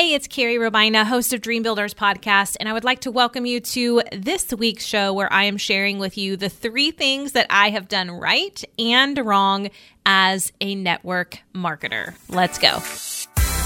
Hey, 0.00 0.14
it's 0.14 0.28
Carrie 0.28 0.56
Robaina, 0.56 1.04
host 1.04 1.34
of 1.34 1.42
Dream 1.42 1.62
Builders 1.62 1.92
Podcast, 1.92 2.56
and 2.58 2.70
I 2.70 2.72
would 2.72 2.84
like 2.84 3.00
to 3.00 3.10
welcome 3.10 3.44
you 3.44 3.60
to 3.60 4.00
this 4.16 4.50
week's 4.50 4.82
show 4.82 5.12
where 5.12 5.30
I 5.30 5.42
am 5.42 5.58
sharing 5.58 5.98
with 5.98 6.16
you 6.16 6.38
the 6.38 6.48
three 6.48 6.90
things 6.90 7.32
that 7.32 7.46
I 7.50 7.68
have 7.68 7.86
done 7.86 8.10
right 8.10 8.64
and 8.78 9.18
wrong 9.18 9.68
as 10.06 10.54
a 10.62 10.74
network 10.74 11.40
marketer. 11.54 12.14
Let's 12.30 12.58
go. 12.58 12.78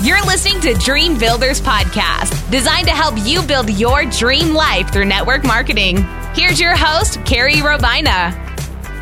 You're 0.03 0.27
listening 0.27 0.61
to 0.63 0.75
Dream 0.75 1.17
Builders 1.21 1.61
Podcast, 1.61 2.51
designed 2.51 2.89
to 2.89 2.95
help 2.95 3.15
you 3.19 3.41
build 3.43 3.71
your 3.71 4.05
dream 4.05 4.55
life 4.55 4.93
through 4.93 5.05
network 5.05 5.45
marketing. 5.45 5.99
Here's 6.35 6.59
your 6.59 6.75
host, 6.75 7.25
Carrie 7.25 7.59
Robaina. 7.59 8.44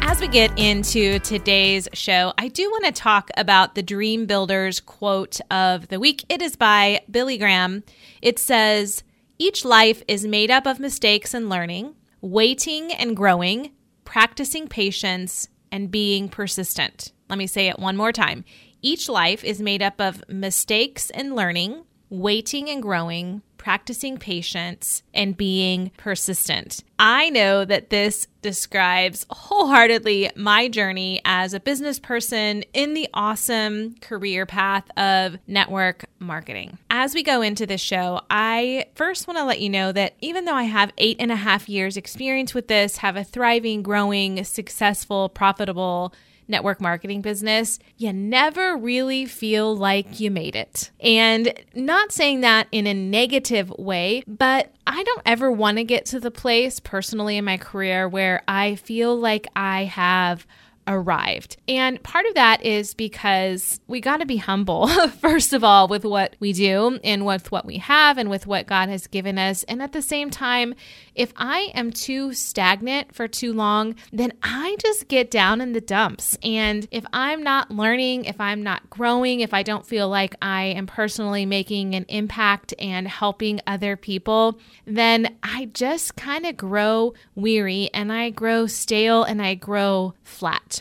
As 0.04 0.20
we 0.20 0.26
get 0.26 0.58
into 0.58 1.20
today's 1.20 1.88
show, 1.94 2.34
I 2.36 2.48
do 2.48 2.68
want 2.70 2.84
to 2.84 2.92
talk 2.92 3.30
about 3.36 3.76
the 3.76 3.84
Dream 3.84 4.26
Builders 4.26 4.80
quote 4.80 5.40
of 5.48 5.88
the 5.88 6.00
week. 6.00 6.24
It 6.28 6.42
is 6.42 6.56
by 6.56 7.02
Billy 7.08 7.38
Graham. 7.38 7.84
It 8.20 8.40
says, 8.40 9.04
Each 9.38 9.64
life 9.64 10.02
is 10.08 10.26
made 10.26 10.50
up 10.50 10.66
of 10.66 10.80
mistakes 10.80 11.34
and 11.34 11.48
learning, 11.48 11.94
waiting 12.20 12.92
and 12.92 13.16
growing, 13.16 13.70
practicing 14.04 14.66
patience, 14.66 15.48
and 15.70 15.90
being 15.90 16.28
persistent. 16.28 17.12
Let 17.30 17.38
me 17.38 17.46
say 17.46 17.68
it 17.68 17.78
one 17.78 17.96
more 17.96 18.12
time. 18.12 18.44
Each 18.82 19.08
life 19.08 19.44
is 19.44 19.62
made 19.62 19.82
up 19.82 20.00
of 20.00 20.28
mistakes 20.28 21.10
and 21.10 21.36
learning, 21.36 21.84
waiting 22.10 22.68
and 22.68 22.82
growing, 22.82 23.40
practicing 23.62 24.18
patience, 24.18 25.04
and 25.14 25.36
being 25.36 25.92
persistent. 25.96 26.82
I 26.98 27.30
know 27.30 27.64
that 27.64 27.90
this 27.90 28.26
describes 28.42 29.24
wholeheartedly 29.30 30.32
my 30.34 30.66
journey 30.66 31.20
as 31.24 31.54
a 31.54 31.60
business 31.60 32.00
person 32.00 32.64
in 32.74 32.94
the 32.94 33.08
awesome 33.14 33.94
career 34.00 34.46
path 34.46 34.90
of 34.96 35.38
network 35.46 36.06
marketing. 36.18 36.76
As 36.90 37.14
we 37.14 37.22
go 37.22 37.40
into 37.40 37.64
this 37.64 37.80
show, 37.80 38.22
I 38.28 38.86
first 38.96 39.28
want 39.28 39.38
to 39.38 39.44
let 39.44 39.60
you 39.60 39.70
know 39.70 39.92
that 39.92 40.14
even 40.20 40.44
though 40.44 40.56
I 40.56 40.64
have 40.64 40.92
eight 40.98 41.18
and 41.20 41.30
a 41.30 41.36
half 41.36 41.68
years 41.68 41.96
experience 41.96 42.54
with 42.54 42.66
this, 42.66 42.96
have 42.96 43.14
a 43.14 43.22
thriving, 43.22 43.84
growing, 43.84 44.42
successful, 44.42 45.28
profitable 45.28 46.12
network 46.52 46.80
marketing 46.80 47.20
business, 47.22 47.80
you 47.96 48.12
never 48.12 48.76
really 48.76 49.26
feel 49.26 49.76
like 49.76 50.20
you 50.20 50.30
made 50.30 50.54
it. 50.54 50.92
And 51.00 51.52
not 51.74 52.12
saying 52.12 52.42
that 52.42 52.68
in 52.70 52.86
a 52.86 52.94
negative 52.94 53.70
way, 53.70 54.22
but 54.28 54.72
I 54.86 55.02
don't 55.02 55.22
ever 55.26 55.50
want 55.50 55.78
to 55.78 55.84
get 55.84 56.06
to 56.06 56.20
the 56.20 56.30
place 56.30 56.78
personally 56.78 57.36
in 57.36 57.44
my 57.44 57.56
career 57.56 58.08
where 58.08 58.42
I 58.46 58.76
feel 58.76 59.18
like 59.18 59.48
I 59.56 59.84
have 59.84 60.46
arrived. 60.86 61.56
And 61.68 62.02
part 62.02 62.26
of 62.26 62.34
that 62.34 62.64
is 62.64 62.94
because 62.94 63.80
we 63.86 64.00
got 64.00 64.18
to 64.18 64.26
be 64.26 64.36
humble, 64.36 64.88
first 65.20 65.52
of 65.52 65.62
all, 65.62 65.88
with 65.88 66.04
what 66.04 66.36
we 66.40 66.52
do 66.52 66.98
and 67.04 67.24
with 67.24 67.52
what 67.52 67.64
we 67.64 67.78
have 67.78 68.18
and 68.18 68.30
with 68.30 68.46
what 68.46 68.66
God 68.66 68.88
has 68.88 69.06
given 69.06 69.38
us. 69.38 69.62
And 69.64 69.82
at 69.82 69.92
the 69.92 70.02
same 70.02 70.30
time, 70.30 70.74
if 71.14 71.32
I 71.36 71.70
am 71.74 71.90
too 71.90 72.32
stagnant 72.32 73.14
for 73.14 73.28
too 73.28 73.52
long, 73.52 73.94
then 74.12 74.32
I 74.42 74.76
just 74.80 75.08
get 75.08 75.30
down 75.30 75.60
in 75.60 75.72
the 75.72 75.80
dumps. 75.80 76.38
And 76.42 76.86
if 76.90 77.04
I'm 77.12 77.42
not 77.42 77.70
learning, 77.70 78.24
if 78.24 78.40
I'm 78.40 78.62
not 78.62 78.88
growing, 78.88 79.40
if 79.40 79.52
I 79.52 79.62
don't 79.62 79.86
feel 79.86 80.08
like 80.08 80.34
I 80.40 80.64
am 80.64 80.86
personally 80.86 81.46
making 81.46 81.94
an 81.94 82.06
impact 82.08 82.74
and 82.78 83.06
helping 83.06 83.60
other 83.66 83.96
people, 83.96 84.58
then 84.86 85.36
I 85.42 85.66
just 85.74 86.16
kind 86.16 86.46
of 86.46 86.56
grow 86.56 87.14
weary 87.34 87.90
and 87.92 88.12
I 88.12 88.30
grow 88.30 88.66
stale 88.66 89.22
and 89.24 89.42
I 89.42 89.54
grow 89.54 90.14
flat. 90.24 90.71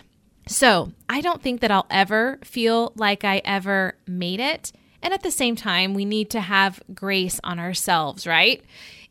So 0.51 0.91
I 1.07 1.21
don't 1.21 1.41
think 1.41 1.61
that 1.61 1.71
I'll 1.71 1.87
ever 1.89 2.37
feel 2.43 2.91
like 2.95 3.23
I 3.23 3.41
ever 3.45 3.95
made 4.05 4.41
it. 4.41 4.73
And 5.01 5.13
at 5.13 5.23
the 5.23 5.31
same 5.31 5.55
time, 5.55 5.93
we 5.93 6.03
need 6.03 6.29
to 6.31 6.41
have 6.41 6.83
grace 6.93 7.39
on 7.43 7.57
ourselves, 7.57 8.27
right? 8.27 8.61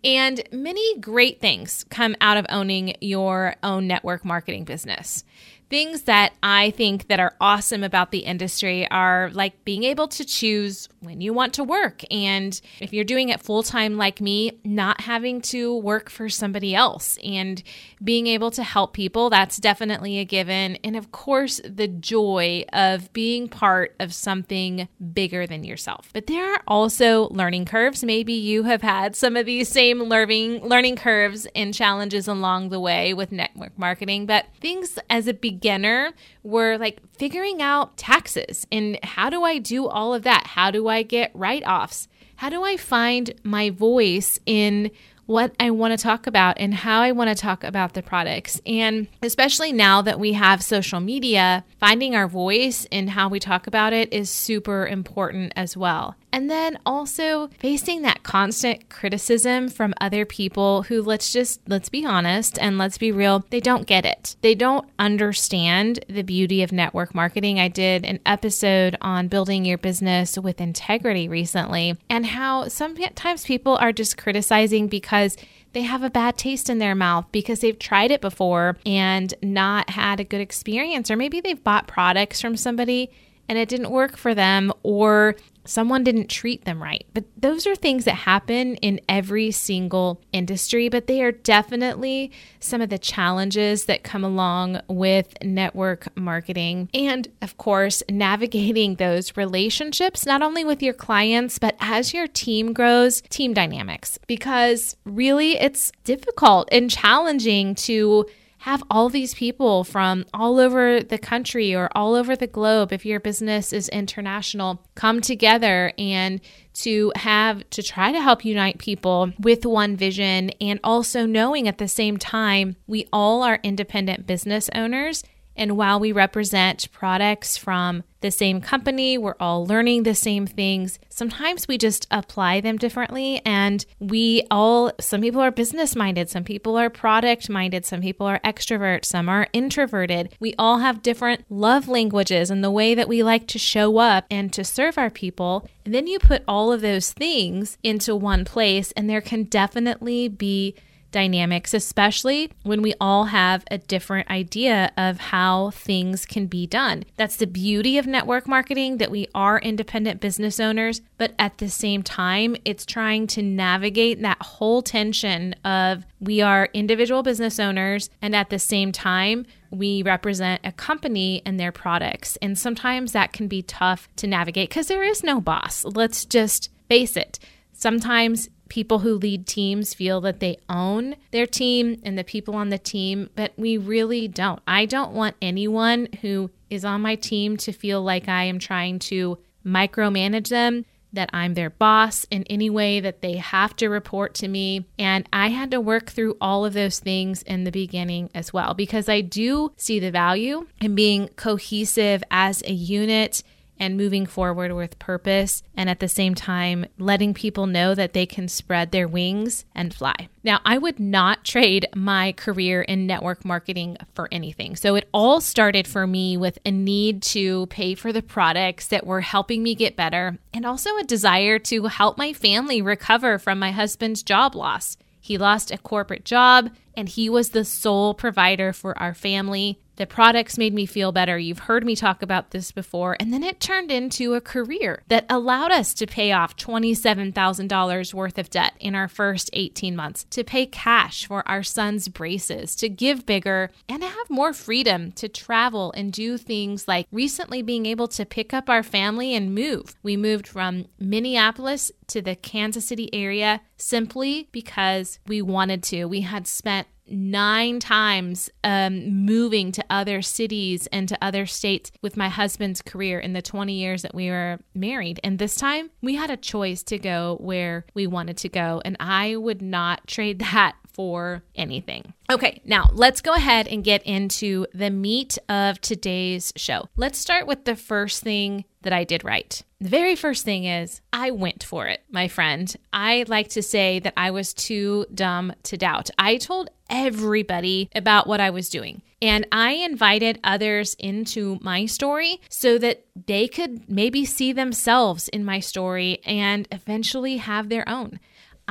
And 0.05 0.43
many 0.53 0.99
great 0.99 1.41
things 1.41 1.87
come 1.89 2.15
out 2.21 2.37
of 2.37 2.45
owning 2.51 2.95
your 3.01 3.57
own 3.63 3.87
network 3.87 4.23
marketing 4.23 4.65
business 4.65 5.25
things 5.71 6.03
that 6.03 6.33
I 6.43 6.73
think 6.73 7.07
that 7.07 7.21
are 7.21 7.35
awesome 7.41 7.85
about 7.85 8.11
the 8.11 8.19
industry 8.19 8.91
are 8.91 9.31
like 9.33 9.65
being 9.65 9.85
able 9.85 10.09
to 10.09 10.25
choose 10.25 10.89
when 10.99 11.21
you 11.21 11.33
want 11.33 11.55
to 11.55 11.65
work 11.65 12.03
and 12.11 12.61
if 12.81 12.93
you're 12.93 13.05
doing 13.05 13.29
it 13.29 13.41
full 13.41 13.63
time 13.63 13.97
like 13.97 14.21
me, 14.21 14.59
not 14.65 15.03
having 15.03 15.41
to 15.41 15.77
work 15.77 16.11
for 16.11 16.29
somebody 16.29 16.75
else 16.75 17.17
and 17.23 17.63
being 18.03 18.27
able 18.27 18.51
to 18.51 18.65
help 18.65 18.93
people, 18.93 19.31
that's 19.31 19.59
definitely 19.59 20.19
a 20.19 20.25
given. 20.25 20.77
And 20.83 20.97
of 20.97 21.13
course, 21.13 21.61
the 21.65 21.87
joy 21.87 22.65
of 22.73 23.13
being 23.13 23.49
part 23.49 23.95
of 24.01 24.13
something 24.13 24.89
bigger 25.15 25.47
than 25.47 25.63
yourself. 25.63 26.11
But 26.13 26.27
there 26.27 26.53
are 26.53 26.63
also 26.67 27.29
learning 27.29 27.67
curves. 27.67 28.03
Maybe 28.03 28.33
you 28.33 28.65
have 28.65 28.83
had 28.83 29.15
some 29.15 29.37
of 29.37 29.47
these 29.47 29.69
same 29.69 30.03
learning 30.03 30.67
learning 30.67 30.97
curves 30.97 31.47
and 31.55 31.73
challenges 31.73 32.27
along 32.27 32.71
the 32.71 32.81
way 32.81 33.15
with 33.15 33.31
network 33.31 33.79
marketing, 33.79 34.27
but 34.27 34.47
things 34.61 34.99
as 35.09 35.29
a 35.29 35.33
beginner 35.35 35.60
beginner 35.61 36.13
were 36.43 36.79
like 36.79 37.01
figuring 37.13 37.61
out 37.61 37.97
taxes 37.99 38.67
and 38.73 38.99
how 39.03 39.29
do 39.29 39.43
I 39.45 39.59
do 39.59 39.87
all 39.87 40.15
of 40.15 40.23
that? 40.23 40.47
How 40.47 40.71
do 40.71 40.89
I 40.89 41.03
get 41.03 41.31
write 41.35 41.65
offs? 41.67 42.09
How 42.37 42.49
do 42.49 42.65
I 42.65 42.79
find 42.79 43.35
my 43.43 43.69
voice 43.69 44.41
in 44.47 44.91
what 45.27 45.55
I 45.61 45.71
want 45.71 45.93
to 45.93 46.03
talk 46.03 46.27
about 46.27 46.57
and 46.59 46.75
how 46.75 47.03
I 47.03 47.13
want 47.13 47.29
to 47.29 47.37
talk 47.37 47.63
about 47.63 47.93
the 47.93 48.03
products. 48.03 48.61
And 48.67 49.07
especially 49.23 49.73
now 49.73 50.03
that 50.03 50.19
we 50.19 50.33
have 50.33 50.61
social 50.61 50.99
media, 50.99 51.65
finding 51.79 52.17
our 52.17 52.27
voice 52.27 52.85
and 52.91 53.09
how 53.09 53.29
we 53.29 53.39
talk 53.39 53.69
about 53.69 53.93
it 53.93 54.13
is 54.13 54.29
super 54.29 54.89
important 54.89 55.53
as 55.55 55.77
well. 55.77 56.17
And 56.33 56.51
then 56.51 56.79
also 56.87 57.49
facing 57.59 58.03
that 58.03 58.23
constant 58.23 58.89
criticism 58.89 59.69
from 59.69 59.95
other 60.01 60.25
people 60.25 60.83
who, 60.83 61.03
let's 61.03 61.33
just, 61.33 61.61
let's 61.69 61.89
be 61.89 62.05
honest 62.05 62.59
and 62.59 62.79
let's 62.79 62.99
be 62.99 63.11
real, 63.11 63.45
they 63.51 63.61
don't 63.61 63.87
get 63.87 64.05
it. 64.05 64.37
They 64.41 64.55
don't 64.55 64.89
understand 64.99 66.05
the 66.09 66.23
beauty 66.23 66.63
of 66.63 66.73
network 66.73 67.15
marketing. 67.15 67.59
I 67.59 67.69
did 67.69 68.05
an 68.05 68.21
episode 68.25 68.97
on 69.01 69.29
building 69.29 69.65
your 69.65 69.79
business 69.79 70.39
with 70.39 70.61
integrity 70.61 71.29
recently 71.29 71.97
and 72.09 72.27
how 72.27 72.69
sometimes 72.69 73.45
people 73.45 73.77
are 73.77 73.93
just 73.93 74.17
criticizing 74.17 74.89
because 74.89 75.37
they 75.73 75.83
have 75.83 76.03
a 76.03 76.11
bad 76.11 76.37
taste 76.37 76.69
in 76.69 76.79
their 76.79 76.95
mouth 76.95 77.27
because 77.33 77.61
they've 77.61 77.79
tried 77.79 78.11
it 78.11 78.21
before 78.21 78.77
and 78.85 79.35
not 79.43 79.91
had 79.91 80.21
a 80.21 80.25
good 80.25 80.41
experience. 80.41 81.11
Or 81.11 81.17
maybe 81.17 81.41
they've 81.41 81.63
bought 81.63 81.87
products 81.87 82.41
from 82.41 82.57
somebody 82.57 83.11
and 83.49 83.59
it 83.59 83.69
didn't 83.69 83.91
work 83.91 84.17
for 84.17 84.33
them, 84.33 84.73
or 84.85 85.35
someone 85.71 86.03
didn't 86.03 86.29
treat 86.29 86.65
them 86.65 86.83
right. 86.83 87.07
But 87.15 87.25
those 87.37 87.67
are 87.67 87.77
things 87.77 88.05
that 88.05 88.15
happen 88.15 88.75
in 88.77 89.01
every 89.09 89.53
single 89.53 90.21
industry, 90.33 90.89
but 90.89 91.07
they 91.07 91.23
are 91.23 91.31
definitely 91.31 92.33
some 92.59 92.81
of 92.81 92.91
the 92.91 92.99
challenges 92.99 93.85
that 93.85 94.03
come 94.03 94.25
along 94.25 94.81
with 94.89 95.33
network 95.43 96.09
marketing. 96.17 96.91
And 96.93 97.29
of 97.41 97.57
course, 97.57 98.03
navigating 98.11 98.97
those 98.97 99.37
relationships, 99.37 100.27
not 100.27 100.43
only 100.43 100.65
with 100.65 100.83
your 100.83 100.95
clients, 100.95 101.59
but 101.59 101.77
as 101.79 102.13
your 102.13 102.27
team 102.27 102.73
grows, 102.73 103.21
team 103.31 103.55
dynamics, 103.55 104.19
because 104.27 104.97
really 105.05 105.57
it's 105.59 105.93
difficult 106.03 106.69
and 106.73 106.91
challenging 106.91 107.77
to 107.77 108.27
have 108.61 108.83
all 108.91 109.09
these 109.09 109.33
people 109.33 109.85
from 109.85 110.27
all 110.35 110.59
over 110.59 111.03
the 111.03 111.17
country 111.17 111.75
or 111.75 111.89
all 111.95 112.15
over 112.15 112.37
the 112.37 112.47
globe, 112.47 112.93
if 112.93 113.07
your 113.07 113.19
business 113.19 113.73
is 113.73 113.89
international, 113.89 114.85
come 114.95 115.23
together 115.23 115.93
and 115.97 116.43
to 116.75 117.11
have 117.17 117.69
to 117.71 117.83
try 117.83 118.13
to 118.13 118.21
help 118.21 118.45
unite 118.45 118.77
people 118.79 119.33
with 119.39 119.65
one 119.65 119.97
vision 119.97 120.51
and 120.61 120.79
also 120.85 121.25
knowing 121.25 121.69
at 121.69 121.79
the 121.79 121.89
same 121.89 122.19
time 122.19 122.77
we 122.87 123.09
all 123.15 123.43
are 123.43 123.59
independent 123.63 124.27
business 124.27 124.69
owners. 124.75 125.25
And 125.57 125.79
while 125.79 125.99
we 125.99 126.13
represent 126.13 126.93
products 126.93 127.57
from 127.57 128.05
the 128.21 128.31
same 128.31 128.61
company, 128.61 129.17
we're 129.17 129.35
all 129.41 129.67
learning 129.67 130.03
the 130.03 130.15
same 130.15 130.47
things. 130.47 130.99
Sometimes 131.09 131.67
we 131.67 131.79
just 131.79 132.07
apply 132.11 132.61
them 132.61 132.77
differently. 132.77 133.41
And 133.45 133.85
we 133.99 134.47
all, 134.51 134.93
some 135.01 135.21
people 135.21 135.41
are 135.41 135.51
business 135.51 135.97
minded, 135.97 136.29
some 136.29 136.45
people 136.45 136.77
are 136.77 136.91
product 136.91 137.49
minded, 137.49 137.85
some 137.85 138.01
people 138.01 138.27
are 138.27 138.41
extrovert, 138.41 139.05
some 139.05 139.29
are 139.29 139.49
introverted. 139.53 140.35
We 140.39 140.55
all 140.59 140.79
have 140.79 141.03
different 141.03 141.45
love 141.49 141.89
languages 141.89 142.51
and 142.51 142.63
the 142.63 142.71
way 142.71 142.95
that 142.95 143.09
we 143.09 143.23
like 143.23 143.47
to 143.49 143.59
show 143.59 143.99
up 143.99 144.27
and 144.31 144.53
to 144.53 144.65
serve 144.65 144.99
our 144.99 145.11
people. 145.11 145.69
And 145.85 145.95
then 145.95 146.07
you 146.07 146.19
put 146.19 146.43
all 146.47 146.73
of 146.73 146.81
those 146.81 147.13
things 147.13 147.79
into 147.83 148.15
one 148.15 148.45
place, 148.45 148.93
and 148.93 149.09
there 149.09 149.21
can 149.21 149.45
definitely 149.45 150.29
be 150.29 150.75
dynamics, 151.11 151.75
especially 151.75 152.51
when 152.63 152.83
we 152.83 152.95
all 153.01 153.25
have 153.25 153.65
a 153.71 153.79
different 153.79 154.31
idea 154.31 154.93
of 154.97 155.19
how 155.19 155.71
things 155.71 156.27
can 156.27 156.47
be 156.47 156.67
done. 156.67 157.05
That's 157.17 157.37
the 157.37 157.47
beauty 157.47 157.99
of 157.99 158.07
network 158.07 158.47
marketing 158.47 158.99
that 158.99 159.11
we 159.11 159.29
are 159.35 159.59
independent 159.59 160.21
business 160.21 160.61
owners, 160.61 161.01
but 161.19 161.35
at 161.39 161.59
the 161.59 161.69
same 161.69 162.03
time, 162.03 162.57
it's 162.65 162.87
trying 162.87 163.27
to 163.29 163.43
navigate 163.43 164.23
that 164.23 164.43
whole 164.43 164.83
tension 164.83 165.55
of 165.65 166.05
we 166.21 166.41
are 166.41 166.69
individual 166.73 167.23
business 167.23 167.59
owners 167.59 168.11
and 168.21 168.35
at 168.37 168.51
the 168.51 168.59
same 168.59 168.93
time, 168.93 169.47
we 169.71 170.03
represent 170.03 170.61
a 170.65 170.73
company 170.73 171.43
and 171.47 171.59
their 171.59 171.73
products. 171.73 172.37
And 172.43 172.59
sometimes 172.59 173.13
that 173.13 173.33
can 173.33 173.49
be 173.49 173.63
tough 173.63 174.09
to 174.17 174.27
navigate 174.27 174.69
because 174.69 174.89
there 174.89 175.05
is 175.05 175.23
no 175.23 175.41
boss. 175.41 175.85
Let's 175.85 176.25
just 176.25 176.71
face 176.89 177.17
it, 177.17 177.39
sometimes 177.73 178.49
people 178.71 179.01
who 179.01 179.17
lead 179.17 179.47
teams 179.47 179.93
feel 179.93 180.23
that 180.23 180.41
they 180.41 180.57
own 180.71 181.17
their 181.33 181.47
team 181.47 182.01
and 182.03 182.17
the 182.17 182.25
people 182.25 182.55
on 182.55 182.71
the 182.71 182.79
team, 182.79 183.29
but 183.37 183.53
we 183.59 183.77
really 183.77 184.27
don't. 184.27 184.63
I 184.67 184.87
don't 184.87 185.13
want 185.13 185.37
anyone 185.43 186.09
who 186.23 186.51
is 186.71 186.87
on 186.87 187.03
my 187.03 187.17
team 187.17 187.59
to 187.59 187.73
feel 187.73 188.01
like 188.01 188.29
I 188.29 188.45
am 188.45 188.59
trying 188.59 189.01
to 189.01 189.39
micromanage 189.67 190.49
them, 190.49 190.87
that 191.13 191.29
I'm 191.33 191.55
their 191.55 191.71
boss 191.71 192.25
in 192.31 192.45
any 192.45 192.71
way, 192.71 193.01
that 193.01 193.21
they 193.21 193.39
have 193.39 193.75
to 193.77 193.89
report 193.89 194.33
to 194.35 194.47
me. 194.47 194.87
And 194.97 195.29
I 195.33 195.49
had 195.49 195.73
to 195.73 195.81
work 195.81 196.09
through 196.09 196.37
all 196.41 196.65
of 196.65 196.73
those 196.73 197.01
things 197.01 197.43
in 197.43 197.65
the 197.65 197.73
beginning 197.73 198.31
as 198.33 198.53
well, 198.53 198.75
because 198.75 199.09
I 199.09 199.21
do 199.21 199.73
see 199.77 199.99
the 199.99 200.13
value 200.13 200.69
in 200.81 200.95
being 200.95 201.27
cohesive 201.35 202.23
as 202.31 202.63
a 202.63 202.73
unit 202.73 203.43
and 203.81 203.97
moving 203.97 204.27
forward 204.27 204.73
with 204.73 204.99
purpose, 204.99 205.63
and 205.75 205.91
at 205.91 205.99
the 205.99 206.09
same 206.09 206.35
time, 206.35 206.87
letting 206.99 207.35
people 207.35 207.67
know 207.67 207.95
that 207.95 208.13
they 208.13 208.27
can 208.27 208.47
spread 208.47 208.93
their 208.93 209.09
wings 209.09 209.65
and 209.75 209.93
fly. 209.93 210.29
Now, 210.45 210.61
I 210.65 210.79
would 210.79 211.01
not 211.01 211.45
trade 211.45 211.87
my 211.95 212.33
career 212.33 212.83
in 212.83 213.07
network 213.07 213.45
marketing 213.45 213.97
for 214.15 214.29
anything. 214.31 214.77
So, 214.77 214.95
it 214.95 215.09
all 215.13 215.41
started 215.41 215.89
for 215.89 216.07
me 216.07 216.37
with 216.37 216.59
a 216.65 216.71
need 216.71 217.23
to 217.23 217.67
pay 217.67 217.95
for 217.95 218.13
the 218.13 218.23
products 218.23 218.87
that 218.89 219.07
were 219.07 219.23
helping 219.23 219.63
me 219.63 219.75
get 219.75 219.97
better, 219.97 220.39
and 220.53 220.67
also 220.67 220.97
a 220.99 221.05
desire 221.05 221.59
to 221.59 221.85
help 221.85 222.19
my 222.19 222.35
family 222.35 222.83
recover 222.83 223.39
from 223.39 223.59
my 223.59 223.71
husband's 223.71 224.23
job 224.23 224.55
loss. 224.55 224.99
He 225.21 225.39
lost 225.39 225.71
a 225.71 225.79
corporate 225.79 226.25
job 226.25 226.71
and 226.97 227.09
he 227.09 227.31
was 227.31 227.51
the 227.51 227.65
sole 227.65 228.15
provider 228.15 228.73
for 228.73 228.99
our 228.99 229.15
family. 229.15 229.79
The 230.01 230.07
products 230.07 230.57
made 230.57 230.73
me 230.73 230.87
feel 230.87 231.13
better. 231.13 231.39
You've 231.39 231.59
heard 231.59 231.85
me 231.85 231.95
talk 231.95 232.23
about 232.23 232.53
this 232.53 232.73
before. 232.73 233.19
And 233.21 233.35
then 233.35 233.43
it 233.43 233.61
turned 233.61 233.91
into 233.91 234.33
a 234.33 234.41
career 234.41 235.03
that 235.09 235.27
allowed 235.29 235.73
us 235.73 235.93
to 235.93 236.07
pay 236.07 236.33
off 236.33 236.57
$27,000 236.57 238.15
worth 238.15 238.39
of 238.39 238.49
debt 238.49 238.73
in 238.81 238.95
our 238.95 239.09
first 239.09 239.51
18 239.53 239.95
months, 239.95 240.25
to 240.31 240.43
pay 240.43 240.65
cash 240.65 241.27
for 241.27 241.47
our 241.47 241.63
son's 241.63 242.09
braces, 242.09 242.75
to 242.77 242.89
give 242.89 243.27
bigger, 243.27 243.71
and 243.91 244.01
to 244.01 244.09
have 244.09 244.31
more 244.31 244.55
freedom 244.55 245.13
to 245.13 245.29
travel 245.29 245.93
and 245.93 246.15
do 246.15 246.39
things 246.39 246.89
like 246.89 247.07
recently 247.13 247.61
being 247.61 247.85
able 247.85 248.09
to 248.09 248.25
pick 248.25 248.55
up 248.55 248.71
our 248.71 248.83
family 248.83 249.35
and 249.35 249.55
move. 249.55 249.97
We 250.03 250.17
moved 250.17 250.49
from 250.49 250.87
Minneapolis 250.99 251.93
to 252.07 252.23
the 252.23 252.37
Kansas 252.37 252.87
City 252.87 253.13
area 253.13 253.61
simply 253.77 254.49
because 254.51 255.19
we 255.27 255.43
wanted 255.43 255.83
to. 255.83 256.07
We 256.07 256.23
had 256.23 256.47
spent 256.47 256.89
nine 257.11 257.81
times 257.81 258.51
um, 258.65 259.25
moving 259.25 259.73
to 259.73 259.85
other 259.91 260.23
cities 260.23 260.87
and 260.93 261.09
to 261.09 261.19
other 261.21 261.47
states 261.47 261.91
with 262.03 262.17
my 262.17 262.29
husband's 262.29 262.83
career 262.83 263.19
in 263.19 263.33
the 263.33 263.43
20 263.43 263.73
years 263.73 264.03
that 264.03 264.15
we 264.15 264.31
were 264.31 264.59
married. 264.75 265.21
And 265.23 265.39
this 265.39 265.55
time 265.55 265.91
we 266.01 266.15
had 266.15 266.31
a 266.31 266.37
choice 266.37 266.83
to 266.85 266.99
go 266.99 267.37
where 267.41 267.85
we 267.95 268.07
wanted 268.07 268.37
to 268.39 268.49
go. 268.49 268.81
And 268.85 268.97
I 269.01 269.37
would 269.37 269.63
not 269.63 270.07
trade 270.07 270.39
that 270.53 270.77
for 270.93 271.43
anything. 271.55 272.15
Okay, 272.31 272.61
now 272.65 272.89
let's 272.93 273.21
go 273.21 273.35
ahead 273.35 273.67
and 273.67 273.83
get 273.85 274.03
into 274.05 274.67
the 274.73 274.91
meat 274.91 275.39
of 275.49 275.81
today's 275.81 276.53
show. 276.57 276.89
Let's 276.97 277.19
start 277.19 277.47
with 277.47 277.65
the 277.65 277.77
first 277.77 278.23
thing 278.23 278.65
that 278.83 278.93
I 278.93 279.05
did 279.05 279.25
right. 279.25 279.63
The 279.81 279.89
very 279.89 280.15
first 280.15 280.45
thing 280.45 280.65
is 280.65 281.01
I 281.13 281.31
went 281.31 281.65
for 281.65 281.87
it, 281.87 282.03
my 282.11 282.29
friend. 282.29 282.75
I 282.93 283.25
like 283.29 283.49
to 283.51 283.63
say 283.63 283.99
that 284.01 284.15
I 284.17 284.31
was 284.31 284.53
too 284.53 285.07
dumb 285.15 285.53
to 285.65 285.77
doubt. 285.77 286.11
I 286.19 286.37
told 286.37 286.71
everybody 286.89 287.89
about 287.95 288.27
what 288.27 288.41
I 288.41 288.51
was 288.51 288.69
doing. 288.69 289.03
And 289.23 289.47
I 289.53 289.73
invited 289.73 290.41
others 290.43 290.95
into 290.99 291.59
my 291.61 291.85
story 291.87 292.41
so 292.49 292.79
that 292.79 293.05
they 293.27 293.49
could 293.49 293.89
maybe 293.89 294.25
see 294.25 294.53
themselves 294.53 295.29
in 295.29 295.45
my 295.45 295.61
story 295.61 296.21
and 296.25 296.67
eventually 296.73 297.37
have 297.37 297.69
their 297.69 297.87
own. 297.87 298.19